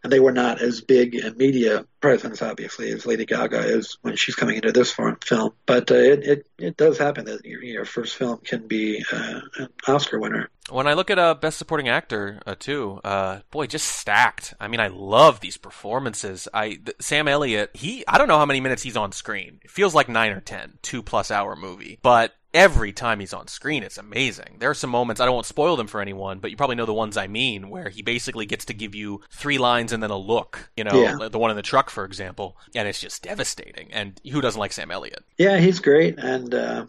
[0.04, 4.16] and they were not as big a media presence, obviously, as Lady Gaga is when
[4.16, 5.54] she's coming into this film.
[5.66, 9.40] But uh, it, it it does happen that your, your first film can be uh,
[9.58, 10.52] an Oscar winner.
[10.70, 14.54] When I look at uh, Best Supporting Actor uh, too, uh, boy, just stacked.
[14.60, 16.48] I mean, I love these performances.
[16.54, 19.60] I th- Sam Elliott, he I don't know how many minutes he's on screen.
[19.64, 23.48] It feels like nine or ten, two plus hour movie, but every time he's on
[23.48, 24.56] screen, it's amazing.
[24.60, 26.78] There are some moments I don't want to spoil them for anyone, but you probably
[26.78, 30.02] know the ones I mean, where he basically gets to give you three lines and
[30.02, 30.72] then a look.
[30.78, 31.28] You know, yeah.
[31.30, 33.90] the one in the truck, for example, and it's just devastating.
[33.92, 35.24] And who doesn't like Sam Elliott?
[35.38, 36.86] Yeah, he's great, and uh,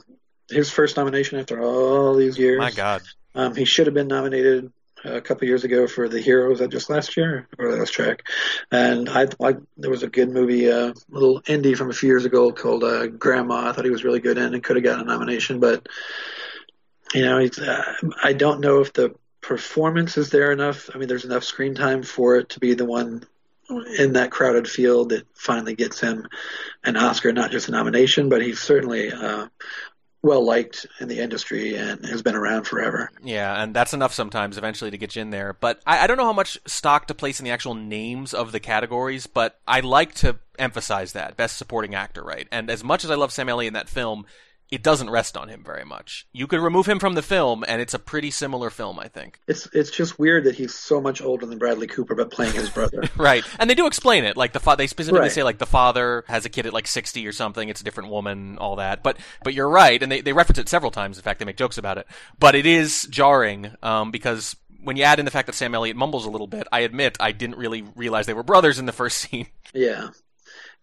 [0.49, 2.59] his first nomination after all these years.
[2.59, 3.03] My God.
[3.35, 4.73] Um, he should have been nominated
[5.05, 8.23] a couple years ago for the Heroes that just last year or last track,
[8.71, 9.27] and I
[9.77, 12.85] there was a good movie, uh, a little indie from a few years ago called
[12.85, 13.69] uh, Grandma.
[13.69, 15.87] I thought he was really good in and could have gotten a nomination, but
[17.15, 20.91] you know, he's, uh, I don't know if the performance is there enough.
[20.93, 23.25] I mean, there's enough screen time for it to be the one
[23.99, 26.27] in that crowded field that finally gets him
[26.85, 29.47] an Oscar, not just a nomination, but he's certainly uh,
[30.27, 33.11] well liked in the industry and has been around forever.
[33.23, 35.55] Yeah, and that's enough sometimes eventually to get you in there.
[35.55, 38.53] But I, I, don't know how much stock to place in the actual names of
[38.53, 42.49] the categories, but I like to emphasize that best supporting actor, right?
[42.51, 44.27] And as much as I love Sam Elliott in that film,
[44.71, 46.27] it doesn't rest on him very much.
[46.33, 49.41] You could remove him from the film, and it's a pretty similar film, I think.
[49.47, 52.71] It's it's just weird that he's so much older than Bradley Cooper, but playing his
[52.71, 53.05] brother.
[53.17, 54.37] right, and they do explain it.
[54.37, 55.33] Like the fa- they specifically right.
[55.33, 57.69] say like the father has a kid at like sixty or something.
[57.69, 59.03] It's a different woman, all that.
[59.03, 61.17] But but you're right, and they they reference it several times.
[61.17, 62.07] In fact, they make jokes about it.
[62.39, 65.97] But it is jarring um, because when you add in the fact that Sam Elliott
[65.97, 68.93] mumbles a little bit, I admit I didn't really realize they were brothers in the
[68.93, 69.47] first scene.
[69.73, 70.11] Yeah,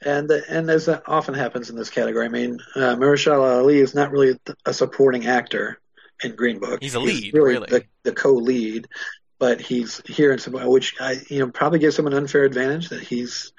[0.05, 4.11] and and as often happens in this category, I mean, uh, Mahershala Ali is not
[4.11, 5.79] really a supporting actor
[6.23, 6.81] in Green Book.
[6.81, 7.67] He's a lead, he's really, really.
[7.69, 8.87] The, the, co-lead,
[9.39, 12.89] but he's here in some which I you know probably gives him an unfair advantage
[12.89, 13.51] that he's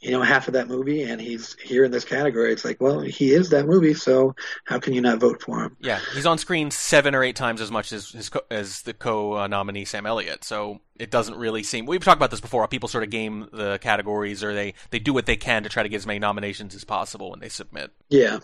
[0.00, 2.52] you know half of that movie and he's here in this category.
[2.52, 5.76] It's like, well, he is that movie, so how can you not vote for him?
[5.80, 8.94] Yeah, he's on screen seven or eight times as much as his co- as the
[8.94, 10.44] co-nominee Sam Elliott.
[10.44, 11.86] So it doesn't really seem.
[11.86, 12.66] We've talked about this before.
[12.68, 15.82] People sort of game the categories, or they they do what they can to try
[15.82, 17.90] to get as many nominations as possible when they submit.
[18.10, 18.38] Yeah,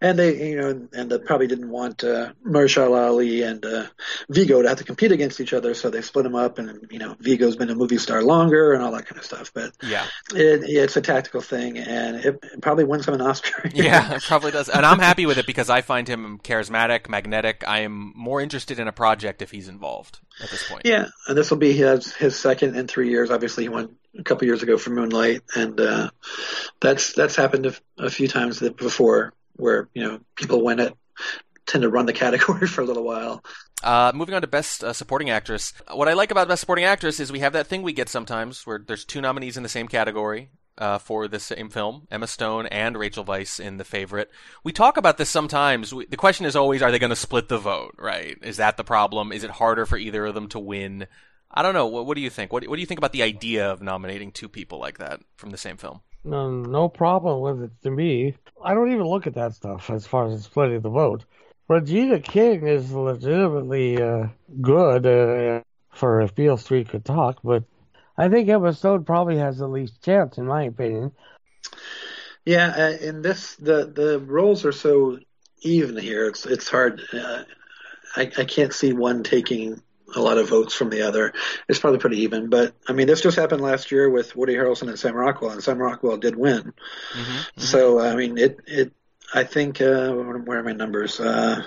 [0.00, 3.86] and they, you know, and they probably didn't want uh, Mahershala Ali and uh,
[4.30, 6.58] Viggo to have to compete against each other, so they split them up.
[6.58, 9.52] And you know, Viggo's been a movie star longer and all that kind of stuff.
[9.52, 13.68] But Yeah, it, it's a tactical thing, and it, probably wins him an Oscar.
[13.74, 14.70] yeah, it probably does.
[14.70, 17.62] And I'm happy with it because I find him charismatic, magnetic.
[17.66, 20.82] I am more interested in a project if he's involved at this point.
[20.84, 23.30] Yeah, and this will be his his second in three years.
[23.30, 26.10] Obviously, he won a couple years ago for Moonlight, and uh,
[26.80, 30.94] that's that's happened a, a few times before, where you know people win it,
[31.66, 33.44] tend to run the category for a little while.
[33.82, 35.72] Uh, moving on to Best uh, Supporting Actress.
[35.92, 38.66] What I like about Best Supporting Actress is we have that thing we get sometimes
[38.66, 42.66] where there's two nominees in the same category uh, for the same film Emma Stone
[42.66, 44.30] and Rachel Weisz in The Favorite.
[44.64, 45.94] We talk about this sometimes.
[45.94, 48.36] We, the question is always are they going to split the vote, right?
[48.42, 49.32] Is that the problem?
[49.32, 51.06] Is it harder for either of them to win?
[51.52, 51.86] I don't know.
[51.86, 52.52] What, what do you think?
[52.52, 55.50] What, what do you think about the idea of nominating two people like that from
[55.50, 56.00] the same film?
[56.24, 58.34] No, no problem with it to me.
[58.62, 61.24] I don't even look at that stuff as far as splitting the vote.
[61.68, 64.26] Regina King is legitimately uh,
[64.60, 67.64] good uh, for if Beale Street could talk, but
[68.18, 71.12] I think Emma Stone probably has the least chance, in my opinion.
[72.44, 75.18] Yeah, uh, in this the the roles are so
[75.62, 76.26] even here.
[76.26, 77.00] It's it's hard.
[77.12, 77.44] Uh,
[78.16, 79.80] I I can't see one taking
[80.14, 81.32] a lot of votes from the other.
[81.68, 82.48] It's probably pretty even.
[82.48, 85.62] But I mean, this just happened last year with Woody Harrelson and Sam Rockwell, and
[85.62, 86.72] Sam Rockwell did win.
[87.12, 87.60] Mm-hmm.
[87.60, 88.92] So I mean, it it.
[89.32, 91.20] I think uh, where are my numbers?
[91.20, 91.62] Uh,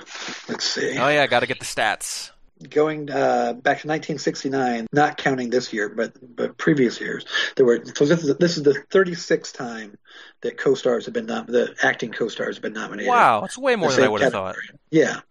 [0.50, 0.98] let's see.
[0.98, 2.32] Oh yeah, i got to get the stats.
[2.70, 7.26] Going uh, back to 1969, not counting this year, but but previous years,
[7.56, 7.84] there were.
[7.96, 9.98] So this is this is the 36th time
[10.42, 13.10] that co-stars have been nom- the acting co-stars have been nominated.
[13.10, 14.56] Wow, that's way more than I would have thought.
[14.92, 15.22] Yeah,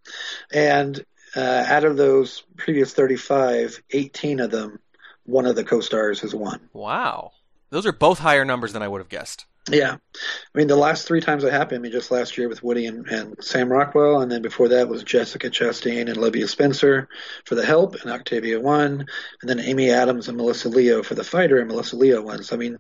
[0.52, 1.04] and
[1.36, 4.78] uh, out of those previous 35, 18 of them,
[5.24, 6.68] one of the co-stars has won.
[6.72, 7.32] Wow,
[7.70, 9.46] those are both higher numbers than I would have guessed.
[9.70, 12.64] Yeah, I mean the last three times it happened, I mean just last year with
[12.64, 17.08] Woody and, and Sam Rockwell, and then before that was Jessica Chastain and Olivia Spencer
[17.44, 19.06] for The Help, and Octavia won,
[19.40, 22.42] and then Amy Adams and Melissa Leo for The Fighter, and Melissa Leo won.
[22.42, 22.78] So I mean,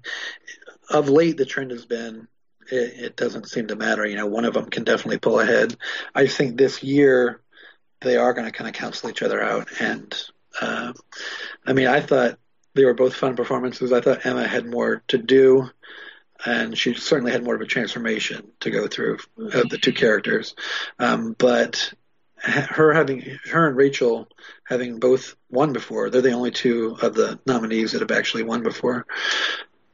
[0.90, 2.26] of late the trend has been
[2.72, 4.04] it, it doesn't seem to matter.
[4.04, 5.76] You know, one of them can definitely pull ahead.
[6.16, 7.41] I think this year
[8.04, 10.14] they are going to kind of cancel each other out, and
[10.60, 10.92] uh,
[11.66, 12.38] I mean I thought
[12.74, 13.92] they were both fun performances.
[13.92, 15.70] I thought Emma had more to do
[16.44, 20.54] and she certainly had more of a transformation to go through of the two characters.
[20.98, 21.92] Um, but
[22.42, 24.28] her having her and Rachel
[24.64, 28.62] having both won before, they're the only two of the nominees that have actually won
[28.62, 29.06] before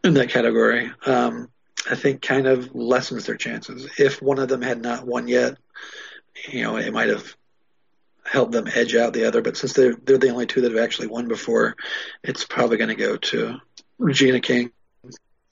[0.02, 0.90] in that category.
[1.04, 1.50] Um,
[1.90, 3.88] I think kind of lessens their chances.
[3.98, 5.58] If one of them had not won yet,
[6.48, 7.36] you know, it might have
[8.30, 9.42] helped them edge out the other.
[9.42, 11.76] But since they're they're the only two that have actually won before,
[12.22, 13.60] it's probably going to go to
[13.98, 14.70] Regina King.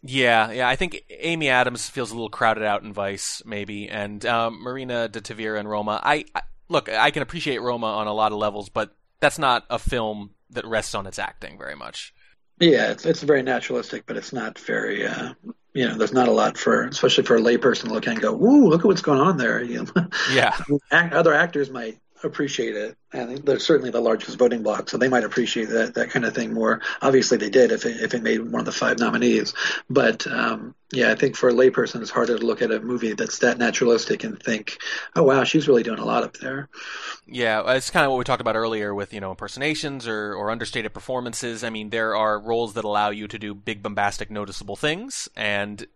[0.02, 0.68] Yeah, yeah.
[0.68, 5.08] I think Amy Adams feels a little crowded out in Vice, maybe, and um, Marina
[5.08, 6.00] de Tavira and Roma.
[6.02, 9.64] I, I look, I can appreciate Roma on a lot of levels, but that's not
[9.68, 12.14] a film that rests on its acting very much.
[12.60, 15.06] Yeah, it's it's very naturalistic, but it's not very.
[15.06, 15.34] Uh,
[15.74, 18.22] you know, there's not a lot for, especially for a layperson to look at and
[18.22, 20.56] go, "Ooh, look at what's going on there." You know, Yeah,
[20.90, 25.08] Act- other actors might appreciate it, and they're certainly the largest voting bloc, so they
[25.08, 26.80] might appreciate that that kind of thing more.
[27.02, 29.54] Obviously, they did if it, if it made one of the five nominees.
[29.88, 33.12] But um, yeah, I think for a layperson, it's harder to look at a movie
[33.12, 34.78] that's that naturalistic and think,
[35.14, 36.68] "Oh wow, she's really doing a lot up there."
[37.26, 37.74] yeah.
[37.74, 40.94] It's kind of what we talked about earlier with you know impersonations or or understated
[40.94, 41.64] performances.
[41.64, 45.86] I mean, there are roles that allow you to do big, bombastic, noticeable things, and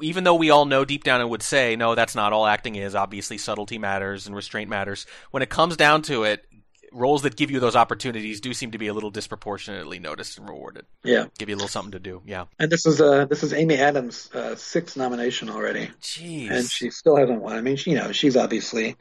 [0.00, 2.74] even though we all know deep down and would say, no, that's not all acting
[2.76, 2.94] is.
[2.94, 5.06] Obviously, subtlety matters and restraint matters.
[5.30, 6.44] When it comes down to it,
[6.92, 10.48] roles that give you those opportunities do seem to be a little disproportionately noticed and
[10.48, 10.86] rewarded.
[11.04, 12.22] Yeah, Give you a little something to do.
[12.24, 12.44] Yeah.
[12.58, 15.90] and this is uh this is Amy Adams' uh, sixth nomination already.
[16.00, 16.50] Jeez.
[16.50, 17.56] and she still hasn't won.
[17.56, 18.96] I mean, she, you know, she's obviously,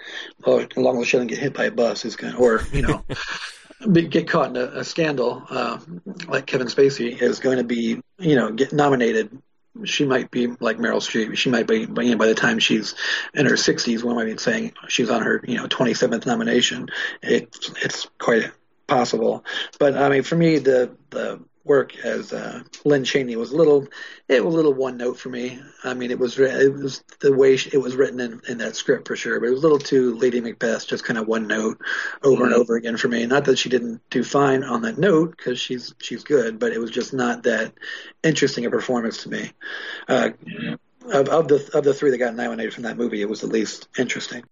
[0.45, 2.82] well, as long as she doesn't get hit by a bus, is going or you
[2.82, 3.06] know,
[3.91, 5.80] be, get caught in a, a scandal uh,
[6.28, 9.30] like Kevin Spacey is going to be, you know, get nominated.
[9.84, 11.36] She might be like Meryl Streep.
[11.36, 12.96] She might be, you know, by the time she's
[13.34, 16.88] in her 60s, one might be saying she's on her, you know, 27th nomination.
[17.22, 18.52] It's it's quite
[18.88, 19.44] possible.
[19.78, 23.88] But I mean, for me, the the work as uh, Lynn Cheney was a little,
[24.30, 25.60] it was a little one note for me.
[25.84, 29.08] I mean, it was it was the way it was written in, in that script
[29.08, 31.82] for sure, but it was a little too Lady Macbeth, just kind of one note
[32.23, 33.25] over and over again for me.
[33.25, 36.80] Not that she didn't do fine on that note because she's she's good, but it
[36.80, 37.73] was just not that
[38.23, 39.51] interesting a performance to me.
[40.08, 40.30] Uh,
[41.12, 43.47] of, of the of the three that got nominated from that movie, it was the
[43.47, 44.43] least interesting.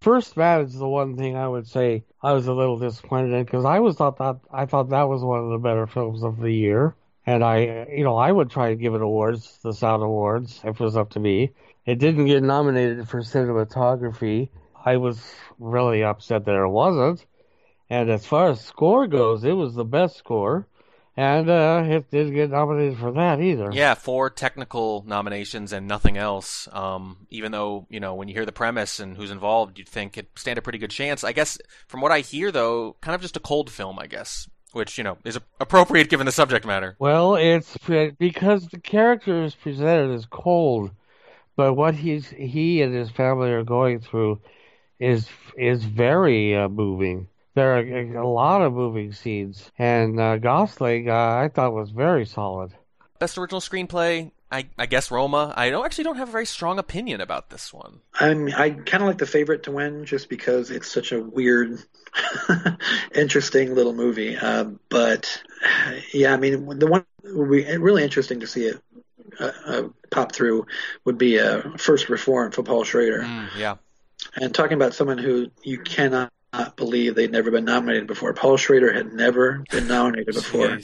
[0.00, 3.44] First Man is the one thing I would say I was a little disappointed in
[3.44, 6.38] because I was thought that I thought that was one of the better films of
[6.38, 6.94] the year,
[7.26, 10.80] and I you know I would try to give it awards, the Sound Awards, if
[10.80, 11.50] it was up to me.
[11.84, 14.48] It didn't get nominated for cinematography.
[14.82, 15.22] I was
[15.58, 17.26] really upset that it wasn't.
[17.90, 20.66] And as far as score goes, it was the best score.
[21.20, 23.68] And uh, it didn't get nominated for that either.
[23.74, 26.66] Yeah, four technical nominations and nothing else.
[26.72, 30.16] Um, even though, you know, when you hear the premise and who's involved, you'd think
[30.16, 31.22] it'd stand a pretty good chance.
[31.22, 34.48] I guess, from what I hear, though, kind of just a cold film, I guess.
[34.72, 36.96] Which, you know, is appropriate given the subject matter.
[36.98, 37.76] Well, it's
[38.18, 40.90] because the character is presented as cold,
[41.54, 44.40] but what he's he and his family are going through
[44.98, 45.28] is
[45.58, 47.28] is very uh, moving.
[47.54, 52.26] There are a lot of moving scenes, and uh, Gosling uh, I thought was very
[52.26, 52.72] solid.
[53.18, 55.54] Best original screenplay, I, I guess Roma.
[55.56, 58.00] I don't actually don't have a very strong opinion about this one.
[58.18, 61.78] I'm I kind of like the favorite to win just because it's such a weird,
[63.14, 64.36] interesting little movie.
[64.36, 65.42] Uh, but
[66.12, 68.82] yeah, I mean the one would be really interesting to see it
[69.38, 70.66] uh, uh, pop through
[71.04, 73.20] would be a First Reformed for Paul Schrader.
[73.20, 73.76] Mm, yeah.
[74.34, 76.32] And talking about someone who you cannot
[76.76, 78.32] believe they'd never been nominated before.
[78.34, 80.78] Paul Schrader had never been nominated before.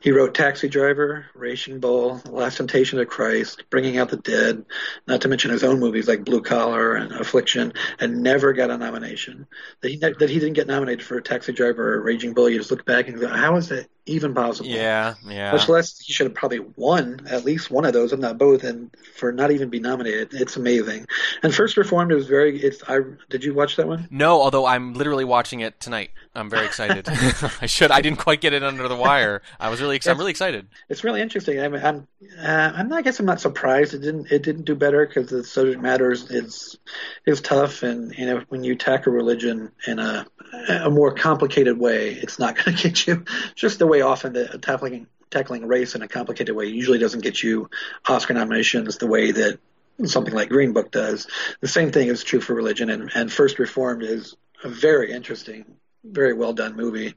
[0.00, 4.64] He wrote Taxi Driver, Raging Bull, The Last Temptation of Christ, Bringing Out the Dead,
[5.08, 8.78] not to mention his own movies like Blue Collar and Affliction, and never got a
[8.78, 9.48] nomination.
[9.80, 12.70] That he, that he didn't get nominated for Taxi Driver or Raging Bull, you just
[12.70, 14.68] look back and go, how is that even possible?
[14.68, 15.52] Yeah, yeah.
[15.52, 18.64] Much less he should have probably won at least one of those, if not both,
[18.64, 21.06] and for not even be nominated, it's amazing.
[21.42, 22.60] And First Reformed is very.
[22.60, 22.82] It's.
[22.88, 24.06] I did you watch that one?
[24.10, 26.10] No, although I'm literally watching it tonight.
[26.34, 27.08] I'm very excited.
[27.60, 27.90] I should.
[27.90, 29.42] I didn't quite get it under the wire.
[29.58, 29.96] I was really.
[29.96, 30.68] Ex- I'm really excited.
[30.88, 31.60] It's really interesting.
[31.60, 32.06] I mean, I'm.
[32.40, 32.88] Uh, I'm.
[32.88, 34.30] Not, I guess I'm not surprised it didn't.
[34.30, 36.78] It didn't do better because the subject matter is is,
[37.26, 40.26] is tough, and you know when you tackle religion in a
[40.68, 44.58] a more complicated way, it's not going to get you just the way often the
[44.58, 47.68] tackling tackling race in a complicated way usually doesn't get you
[48.08, 49.58] Oscar nominations the way that
[50.04, 51.26] something like Green Book does.
[51.60, 55.76] The same thing is true for religion, and, and First Reformed is a very interesting,
[56.04, 57.14] very well done movie.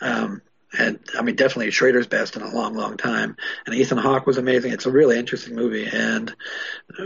[0.00, 0.42] Um,
[0.78, 3.36] and I mean, definitely Schrader's best in a long, long time.
[3.66, 4.72] And Ethan Hawke was amazing.
[4.72, 6.34] It's a really interesting movie, and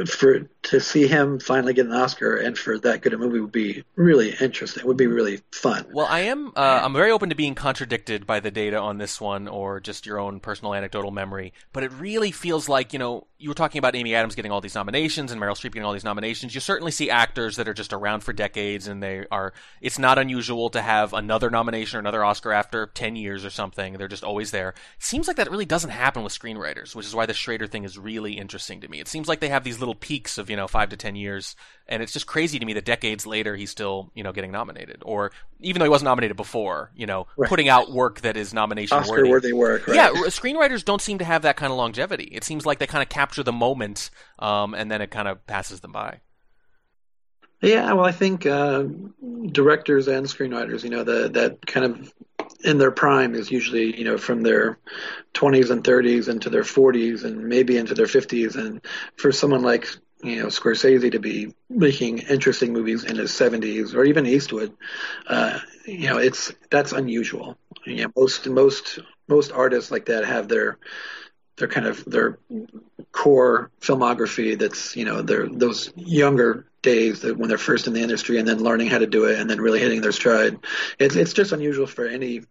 [0.07, 3.53] for to see him finally get an Oscar and for that good a movie would
[3.53, 4.83] be really interesting.
[4.83, 5.87] It would be really fun.
[5.93, 6.49] Well, I am.
[6.55, 10.05] Uh, I'm very open to being contradicted by the data on this one, or just
[10.05, 11.55] your own personal anecdotal memory.
[11.73, 14.61] But it really feels like you know you were talking about Amy Adams getting all
[14.61, 16.55] these nominations and Meryl Streep getting all these nominations.
[16.55, 19.55] You certainly see actors that are just around for decades, and they are.
[19.81, 23.95] It's not unusual to have another nomination or another Oscar after ten years or something.
[23.95, 24.71] They're just always there.
[24.71, 27.85] It seems like that really doesn't happen with screenwriters, which is why the Schrader thing
[27.85, 29.01] is really interesting to me.
[29.01, 31.57] It seems like they have these little peaks of you know five to ten years,
[31.89, 35.03] and it's just crazy to me that decades later he's still you know getting nominated,
[35.07, 37.49] or even though he wasn't nominated before, you know, Right.
[37.49, 39.87] putting out work that is nomination Oscar worthy work.
[39.89, 39.97] Right?
[39.97, 42.25] yeah, screenwriters don't seem to have that kind of longevity.
[42.25, 45.47] It seems like they kind of capture the moment, um, and then it kind of
[45.47, 46.21] passes them by.
[47.63, 48.85] Yeah, well, I think uh,
[49.51, 52.13] directors and screenwriters, you know, the, that kind of
[52.63, 54.79] in their prime is usually, you know, from their
[55.35, 58.57] 20s and 30s into their 40s and maybe into their 50s.
[58.57, 58.81] And
[59.17, 59.89] for someone like,
[60.23, 64.75] you know, Scorsese to be making interesting movies in his 70s or even Eastwood,
[65.27, 67.59] uh, you know, it's that's unusual.
[67.85, 70.79] You know, most most most artists like that have their
[71.57, 72.39] their kind of their
[73.13, 78.01] core filmography that's you know their those younger days that when they're first in the
[78.01, 80.59] industry and then learning how to do it and then really hitting their stride
[81.01, 82.43] it's it's just unusual for any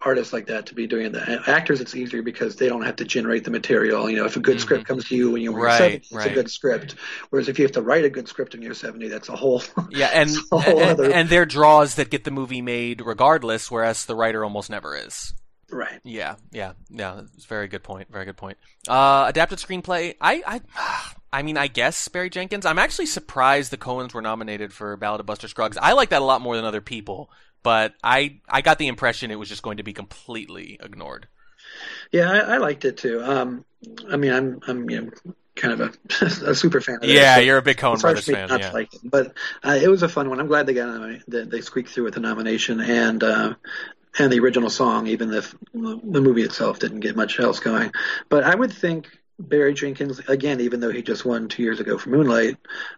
[0.00, 3.04] artist like that to be doing that actors it's easier because they don't have to
[3.04, 5.62] generate the material you know if a good script comes to you when you're Mm-hmm.
[5.62, 6.30] Right, 70 it's right.
[6.30, 6.94] a good script
[7.30, 9.62] whereas if you have to write a good script when you're 70 that's a whole
[9.90, 14.04] Yeah, and whole and, other and they're draws that get the movie made regardless, whereas
[14.06, 15.34] the writer almost never is.
[15.70, 17.22] right Yeah, yeah, yeah.
[17.34, 18.08] It's a very good point.
[18.10, 18.58] Very good point.
[18.86, 20.14] Uh, adapted screenplay.
[20.20, 20.60] I, I,
[21.32, 22.64] I mean, I guess Barry Jenkins.
[22.64, 25.76] I'm actually surprised the Coens were nominated for Ballad of Buster Scruggs.
[25.76, 27.30] I like that a lot more than other people,
[27.62, 31.28] but I, I got the impression it was just going to be completely ignored.
[32.12, 33.22] Yeah, I, I liked it too.
[33.22, 33.64] Um,
[34.10, 35.10] I mean, I'm I'm you know
[35.56, 36.98] kind of a, a super fan.
[37.02, 38.48] It, Yeah, so you're a big Coen Brothers fan.
[38.48, 38.70] not Yeah.
[38.72, 39.00] like it.
[39.04, 40.40] But uh, it was a fun one.
[40.40, 43.54] I'm glad they got they, they squeaked through with the nomination and uh,
[44.18, 47.92] and the original song, even if the movie itself didn't get much else going.
[48.28, 49.08] But I would think
[49.38, 52.56] Barry Jenkins, again, even though he just won two years ago for Moonlight,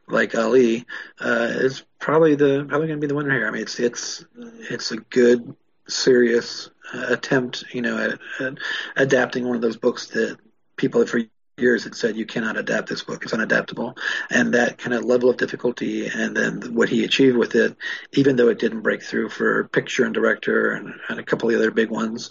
[0.08, 0.86] like Ali,
[1.20, 3.46] uh, is probably the probably going to be the winner here.
[3.46, 4.24] I mean, it's it's
[4.70, 5.54] it's a good,
[5.86, 8.54] serious uh, attempt, you know, at, at
[8.96, 10.38] adapting one of those books that
[10.76, 11.20] people for
[11.58, 13.98] years had said you cannot adapt this book; it's unadaptable.
[14.30, 17.76] And that kind of level of difficulty, and then what he achieved with it,
[18.14, 21.54] even though it didn't break through for picture and director and, and a couple of
[21.54, 22.30] the other big ones,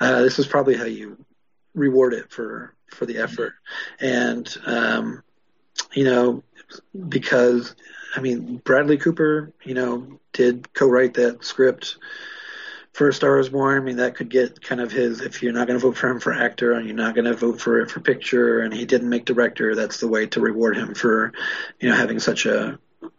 [0.00, 1.24] uh, this is probably how you
[1.74, 3.54] reward it for for the effort.
[4.00, 5.22] And um,
[5.92, 6.42] you know,
[7.08, 7.74] because
[8.16, 11.96] I mean, Bradley Cooper, you know, did co-write that script
[12.92, 13.76] for Star Is Born.
[13.76, 15.20] I mean, that could get kind of his.
[15.20, 17.34] If you're not going to vote for him for actor, and you're not going to
[17.34, 20.76] vote for it for picture, and he didn't make director, that's the way to reward
[20.76, 21.32] him for,
[21.80, 22.78] you know, having such a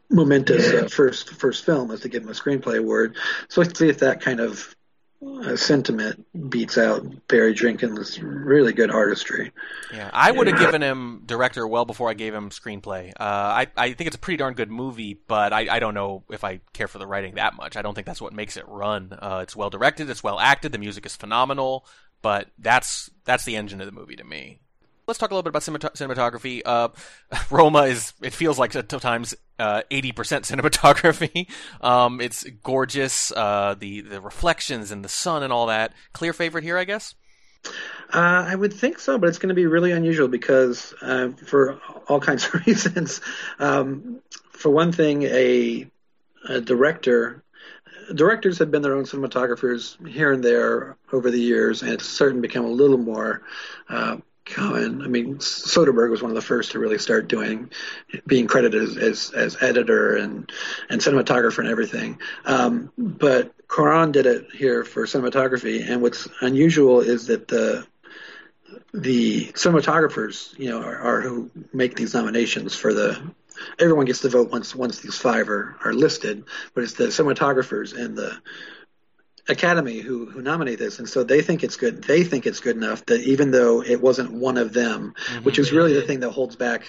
[0.10, 3.16] momentous uh, first first film as to give him a screenplay award.
[3.50, 4.75] So let's see if that kind of
[5.22, 9.52] uh, sentiment beats out Barry Jenkins' really good artistry.
[9.94, 13.10] Yeah, I would have given him director well before I gave him screenplay.
[13.10, 16.24] Uh, I I think it's a pretty darn good movie, but I, I don't know
[16.30, 17.76] if I care for the writing that much.
[17.76, 19.18] I don't think that's what makes it run.
[19.20, 21.86] Uh, it's well directed, it's well acted, the music is phenomenal,
[22.22, 24.60] but that's that's the engine of the movie to me.
[25.08, 26.62] Let's talk a little bit about cinematography.
[26.66, 26.90] Uh,
[27.52, 31.48] Roma is, it feels like at times, uh, 80% cinematography.
[31.82, 33.32] Um, it's gorgeous.
[33.32, 35.94] Uh, the, the reflections and the sun and all that.
[36.14, 37.14] Clear favorite here, I guess?
[38.14, 41.80] Uh, I would think so, but it's going to be really unusual because, uh, for
[42.08, 43.22] all kinds of reasons.
[43.60, 45.88] Um, for one thing, a,
[46.48, 47.44] a director
[48.14, 52.48] directors have been their own cinematographers here and there over the years, and it's certainly
[52.48, 53.42] become a little more
[53.90, 55.02] uh, Cohen.
[55.02, 57.72] I mean, Soderbergh was one of the first to really start doing,
[58.28, 60.52] being credited as as, as editor and
[60.90, 62.20] and cinematographer and everything.
[62.46, 67.88] Um, but Cuarón did it here for cinematography, and what's unusual is that the
[68.94, 73.20] the cinematographers, you know, are, are who make these nominations for the
[73.80, 76.44] everyone gets to vote once once these five are, are listed,
[76.74, 78.38] but it's the cinematographers and the
[79.48, 82.04] Academy who who nominate this, and so they think it's good.
[82.04, 85.44] They think it's good enough that even though it wasn't one of them, mm-hmm.
[85.44, 86.84] which is really the thing that holds back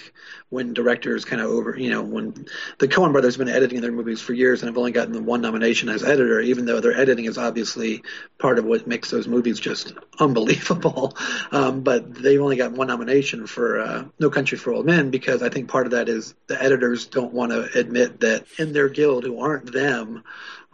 [0.49, 2.47] when directors kind of over, you know, when
[2.79, 5.21] the Coen brothers have been editing their movies for years and have only gotten the
[5.21, 8.03] one nomination as editor, even though their editing is obviously
[8.39, 11.15] part of what makes those movies just unbelievable.
[11.53, 15.43] Um, but they've only got one nomination for uh, No Country for Old Men because
[15.43, 18.89] I think part of that is the editors don't want to admit that in their
[18.89, 20.23] guild who aren't them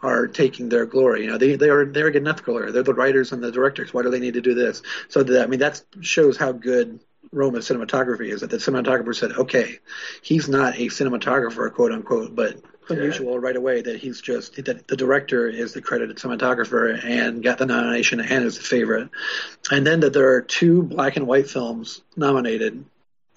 [0.03, 1.23] are taking their glory.
[1.23, 2.71] You know, they they are they're good enough glory.
[2.71, 3.93] They're the writers and the directors.
[3.93, 4.83] Why do they need to do this?
[5.09, 6.99] So that I mean that shows how good
[7.31, 8.41] Roma's cinematography is.
[8.41, 9.79] That the cinematographer said, okay,
[10.21, 14.97] he's not a cinematographer, quote unquote, but unusual right away that he's just that the
[14.97, 19.09] director is the credited cinematographer and got the nomination and is the favorite.
[19.71, 22.85] And then that there are two black and white films nominated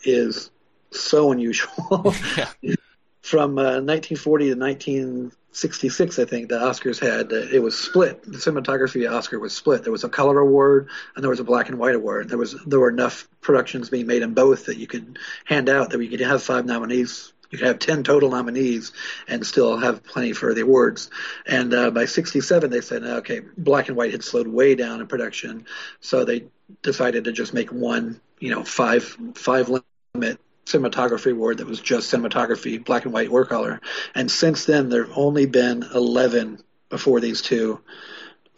[0.03, 0.51] is
[0.91, 2.15] so unusual.
[2.37, 2.75] Yeah.
[3.23, 8.23] From uh, 1940 to 19 66, I think, the Oscars had, uh, it was split.
[8.23, 9.85] The cinematography Oscar was split.
[9.85, 12.29] There was a color award and there was a black and white award.
[12.29, 15.91] There was there were enough productions being made in both that you could hand out
[15.91, 17.33] that we could have five nominees.
[17.51, 18.93] You could have 10 total nominees
[19.29, 21.11] and still have plenty for the awards.
[21.47, 25.07] And uh, by 67, they said, okay, black and white had slowed way down in
[25.07, 25.65] production.
[26.01, 26.47] So they
[26.83, 32.13] decided to just make one, you know, five, five limit cinematography award that was just
[32.13, 33.81] cinematography, black and white, or color.
[34.15, 36.59] And since then, there have only been 11
[36.91, 37.81] before these two.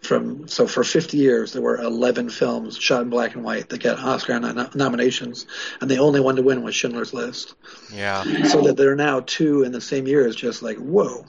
[0.02, 3.82] From so for 50 years, there were 11 films shot in black and white that
[3.82, 5.46] got Oscar nom- nominations,
[5.80, 7.54] and the only one to win was Schindler's List.
[7.92, 8.22] Yeah.
[8.44, 11.24] So that there are now two in the same year is just like whoa.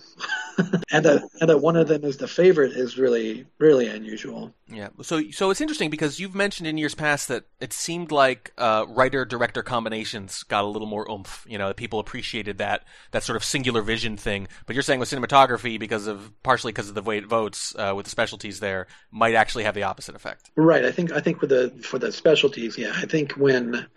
[0.91, 4.53] and that and that one of them is the favorite is really really unusual.
[4.67, 4.89] Yeah.
[5.01, 8.85] So so it's interesting because you've mentioned in years past that it seemed like uh,
[8.87, 11.45] writer director combinations got a little more oomph.
[11.49, 14.47] You know, that people appreciated that that sort of singular vision thing.
[14.65, 17.93] But you're saying with cinematography, because of partially because of the way it votes uh,
[17.95, 20.51] with the specialties there, might actually have the opposite effect.
[20.55, 20.85] Right.
[20.85, 22.93] I think I think with the for the specialties, yeah.
[22.95, 23.87] I think when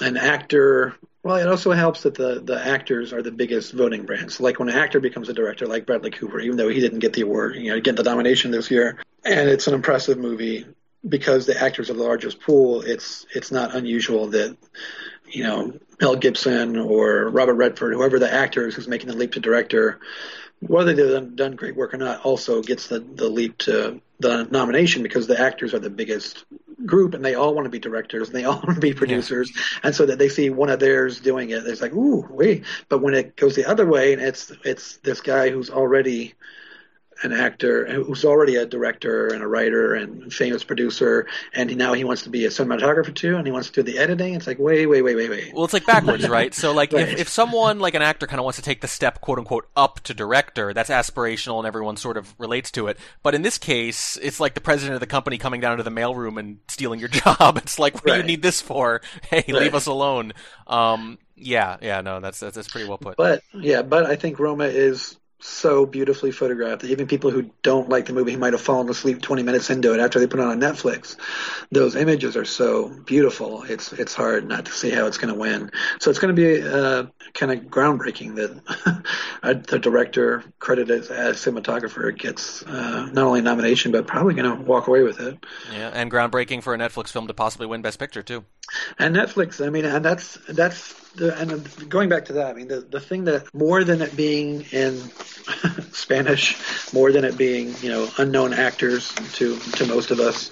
[0.00, 4.40] an actor well, it also helps that the, the actors are the biggest voting brands.
[4.40, 7.12] Like when an actor becomes a director, like Bradley Cooper, even though he didn't get
[7.12, 10.64] the award, you know, get the nomination this year, and it's an impressive movie
[11.06, 12.82] because the actors are the largest pool.
[12.82, 14.56] It's it's not unusual that
[15.30, 19.32] you know Mel Gibson or Robert Redford, whoever the actor is who's making the leap
[19.32, 20.00] to director,
[20.60, 24.44] whether they've done, done great work or not, also gets the the leap to the
[24.44, 26.44] nomination because the actors are the biggest
[26.84, 29.52] group and they all want to be directors and they all want to be producers
[29.54, 29.62] yeah.
[29.84, 33.00] and so that they see one of theirs doing it it's like ooh wait but
[33.00, 36.34] when it goes the other way and it's it's this guy who's already
[37.22, 42.04] an actor who's already a director and a writer and famous producer, and now he
[42.04, 44.34] wants to be a cinematographer too, and he wants to do the editing.
[44.34, 45.52] It's like wait, wait, wait, wait, wait.
[45.54, 46.54] Well, it's like backwards, right?
[46.54, 47.08] So, like, Right.
[47.08, 49.68] if, if someone, like an actor, kind of wants to take the step, quote unquote,
[49.76, 52.98] up to director, that's aspirational and everyone sort of relates to it.
[53.22, 55.90] But in this case, it's like the president of the company coming down to the
[55.90, 57.56] mailroom and stealing your job.
[57.58, 59.00] It's like, what do you need this for?
[59.28, 59.62] Hey, Right.
[59.62, 60.32] leave us alone.
[60.66, 63.16] Um, yeah, yeah, no, that's, that's, that's pretty well put.
[63.16, 67.88] But yeah, but I think Roma is so beautifully photographed that even people who don't
[67.88, 70.46] like the movie, might have fallen asleep 20 minutes into it after they put it
[70.46, 71.16] on Netflix,
[71.70, 73.62] those images are so beautiful.
[73.62, 75.70] It's it's hard not to see how it's going to win.
[76.00, 82.16] So it's going to be uh, kind of groundbreaking that the director credited as cinematographer
[82.16, 85.38] gets uh, not only a nomination but probably going to walk away with it.
[85.72, 88.44] Yeah, and groundbreaking for a Netflix film to possibly win Best Picture too.
[88.98, 92.68] And Netflix, I mean, and that's that's the and going back to that, I mean,
[92.68, 94.96] the the thing that more than it being in
[95.92, 96.56] Spanish,
[96.92, 100.50] more than it being you know unknown actors to to most of us,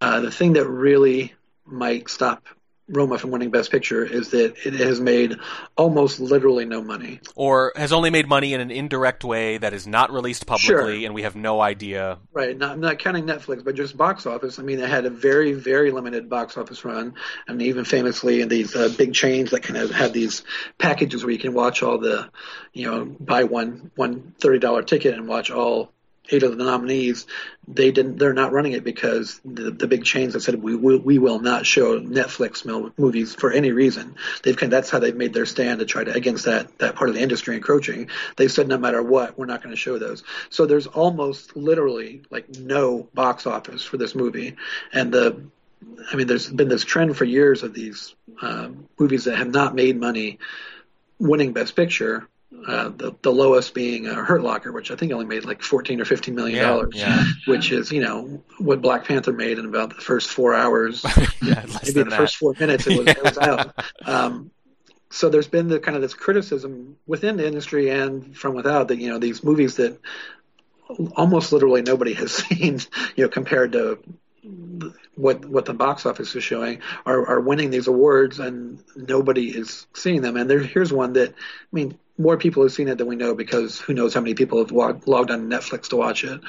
[0.00, 1.34] uh, the thing that really
[1.66, 2.44] might stop
[2.88, 5.36] Roma from winning Best Picture is that it has made
[5.76, 7.20] almost literally no money.
[7.34, 11.06] Or has only made money in an indirect way that is not released publicly, Sure.
[11.06, 12.18] and we have no idea.
[12.32, 14.58] Right, not not counting Netflix, but just box office.
[14.58, 17.14] I mean, it had a very, very limited box office run,
[17.46, 20.42] and even famously in these uh, big chains that kind of have these
[20.78, 22.30] packages where you can watch all the,
[22.72, 25.92] you know, buy one one thirty dollar ticket and watch all
[26.30, 27.26] eight of the nominees.
[27.66, 28.18] They didn't.
[28.18, 31.38] They're not running it because the, the big chains have said we will we will
[31.38, 32.64] not show Netflix
[32.98, 34.16] movies for any reason.
[34.42, 37.10] They've kind that's how they've made their stand to try to against that that part
[37.10, 38.08] of the industry encroaching.
[38.36, 40.22] They've said no matter what, we're not going to show those.
[40.50, 44.56] So there's almost literally like no box office for this movie,
[44.92, 45.42] and the
[46.10, 49.74] I mean, there's been this trend for years of these um, movies that have not
[49.74, 50.38] made money
[51.18, 52.28] winning Best Picture.
[52.66, 56.00] Uh, the the lowest being uh, Hurt Locker, which I think only made like fourteen
[56.00, 57.24] or fifteen million dollars, yeah.
[57.46, 61.04] which is you know what Black Panther made in about the first four hours,
[61.42, 62.12] Yeah, maybe the that.
[62.16, 63.74] first four minutes it was, it was out.
[64.06, 64.50] Um,
[65.10, 68.98] so there's been the kind of this criticism within the industry and from without that
[68.98, 69.98] you know these movies that
[71.16, 72.78] almost literally nobody has seen,
[73.16, 73.98] you know, compared to
[75.16, 79.86] what what the box office is showing are, are winning these awards and nobody is
[79.94, 80.36] seeing them.
[80.36, 81.34] And there, here's one that I
[81.72, 84.58] mean more people have seen it than we know because who knows how many people
[84.58, 86.40] have log, logged on Netflix to watch it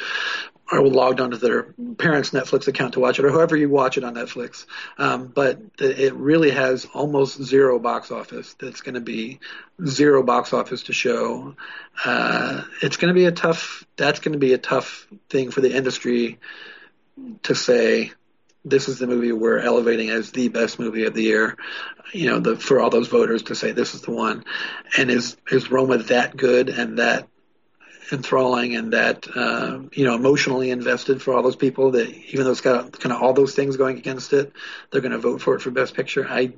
[0.71, 4.03] or logged onto their parents' Netflix account to watch it or however you watch it
[4.03, 4.65] on Netflix.
[4.97, 8.55] Um, but it really has almost zero box office.
[8.59, 9.39] That's going to be
[9.85, 11.55] zero box office to show.
[12.03, 13.85] Uh, it's going to be a tough.
[13.95, 16.39] That's going to be a tough thing for the industry
[17.43, 18.11] to say
[18.69, 21.57] this is the movie we're elevating as the best movie of the year.
[22.13, 24.45] You know, the, for all those voters to say this is the one.
[24.97, 27.27] And is is Roma that good and that
[28.11, 32.51] enthralling and that uh, you know emotionally invested for all those people that even though
[32.51, 34.53] it's got kind of all those things going against it,
[34.91, 36.27] they're going to vote for it for best picture.
[36.27, 36.53] I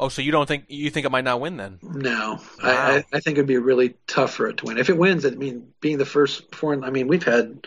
[0.00, 1.78] Oh, so you don't think you think it might not win then?
[1.82, 4.78] no, I, I, I think it'd be really tough for it to win.
[4.78, 7.66] If it wins, I mean, being the first foreign, I mean, we've had,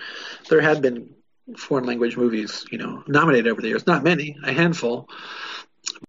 [0.49, 1.12] there had been
[1.57, 3.85] foreign language movies, you know, nominated over the years.
[3.85, 5.09] Not many, a handful,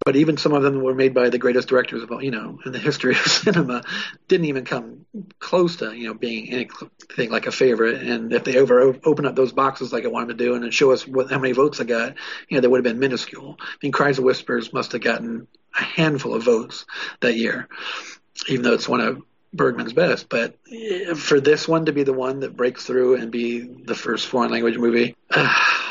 [0.04, 2.58] but even some of them were made by the greatest directors of all, you know,
[2.64, 3.82] in the history of cinema.
[4.28, 5.06] Didn't even come
[5.38, 8.02] close to, you know, being anything like a favorite.
[8.02, 10.70] And if they over open up those boxes like I wanted to do and then
[10.70, 12.14] show us what how many votes I got,
[12.48, 13.56] you know, they would have been minuscule.
[13.60, 16.86] I mean, Cries of Whispers must have gotten a handful of votes
[17.20, 17.68] that year,
[18.48, 19.22] even though it's one of
[19.54, 20.28] Bergman's best.
[20.28, 23.94] But eh, for this one to be the one that breaks through and be the
[23.94, 25.16] first foreign language movie,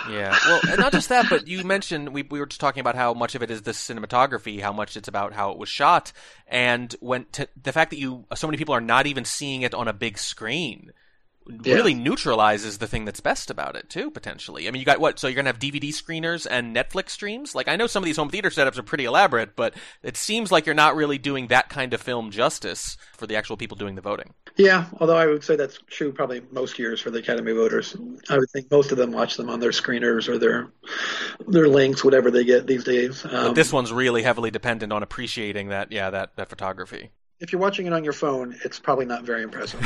[0.09, 0.37] Yeah.
[0.45, 3.13] Well, and not just that, but you mentioned we we were just talking about how
[3.13, 6.11] much of it is the cinematography, how much it's about how it was shot,
[6.47, 9.73] and when to, the fact that you so many people are not even seeing it
[9.73, 10.91] on a big screen
[11.47, 11.75] Yeah.
[11.75, 14.67] really neutralizes the thing that's best about it too potentially.
[14.67, 15.19] I mean, you got what?
[15.19, 17.53] So you're gonna have DVD screeners and Netflix streams.
[17.53, 19.73] Like I know some of these home theater setups are pretty elaborate, but
[20.03, 23.57] it seems like you're not really doing that kind of film justice for the actual
[23.57, 24.33] people doing the voting.
[24.55, 27.95] Yeah, although I would say that's true probably most years for the Academy voters.
[28.29, 30.69] I would think most of them watch them on their screeners or their
[31.47, 33.23] their links, whatever they get these days.
[33.23, 37.11] But Um, this one's really heavily dependent on appreciating that, yeah, that that photography.
[37.43, 39.81] If you're watching it on your phone, it's probably not very impressive.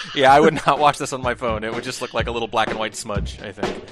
[0.14, 1.64] yeah, I would not watch this on my phone.
[1.64, 3.84] It would just look like a little black and white smudge, I think.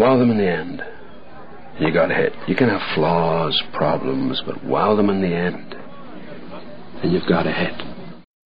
[0.00, 0.82] Of them in the end.
[1.80, 2.32] you got hit.
[2.46, 5.74] You can have flaws, problems, but wow them in the end,
[7.02, 7.97] and you've got a hit.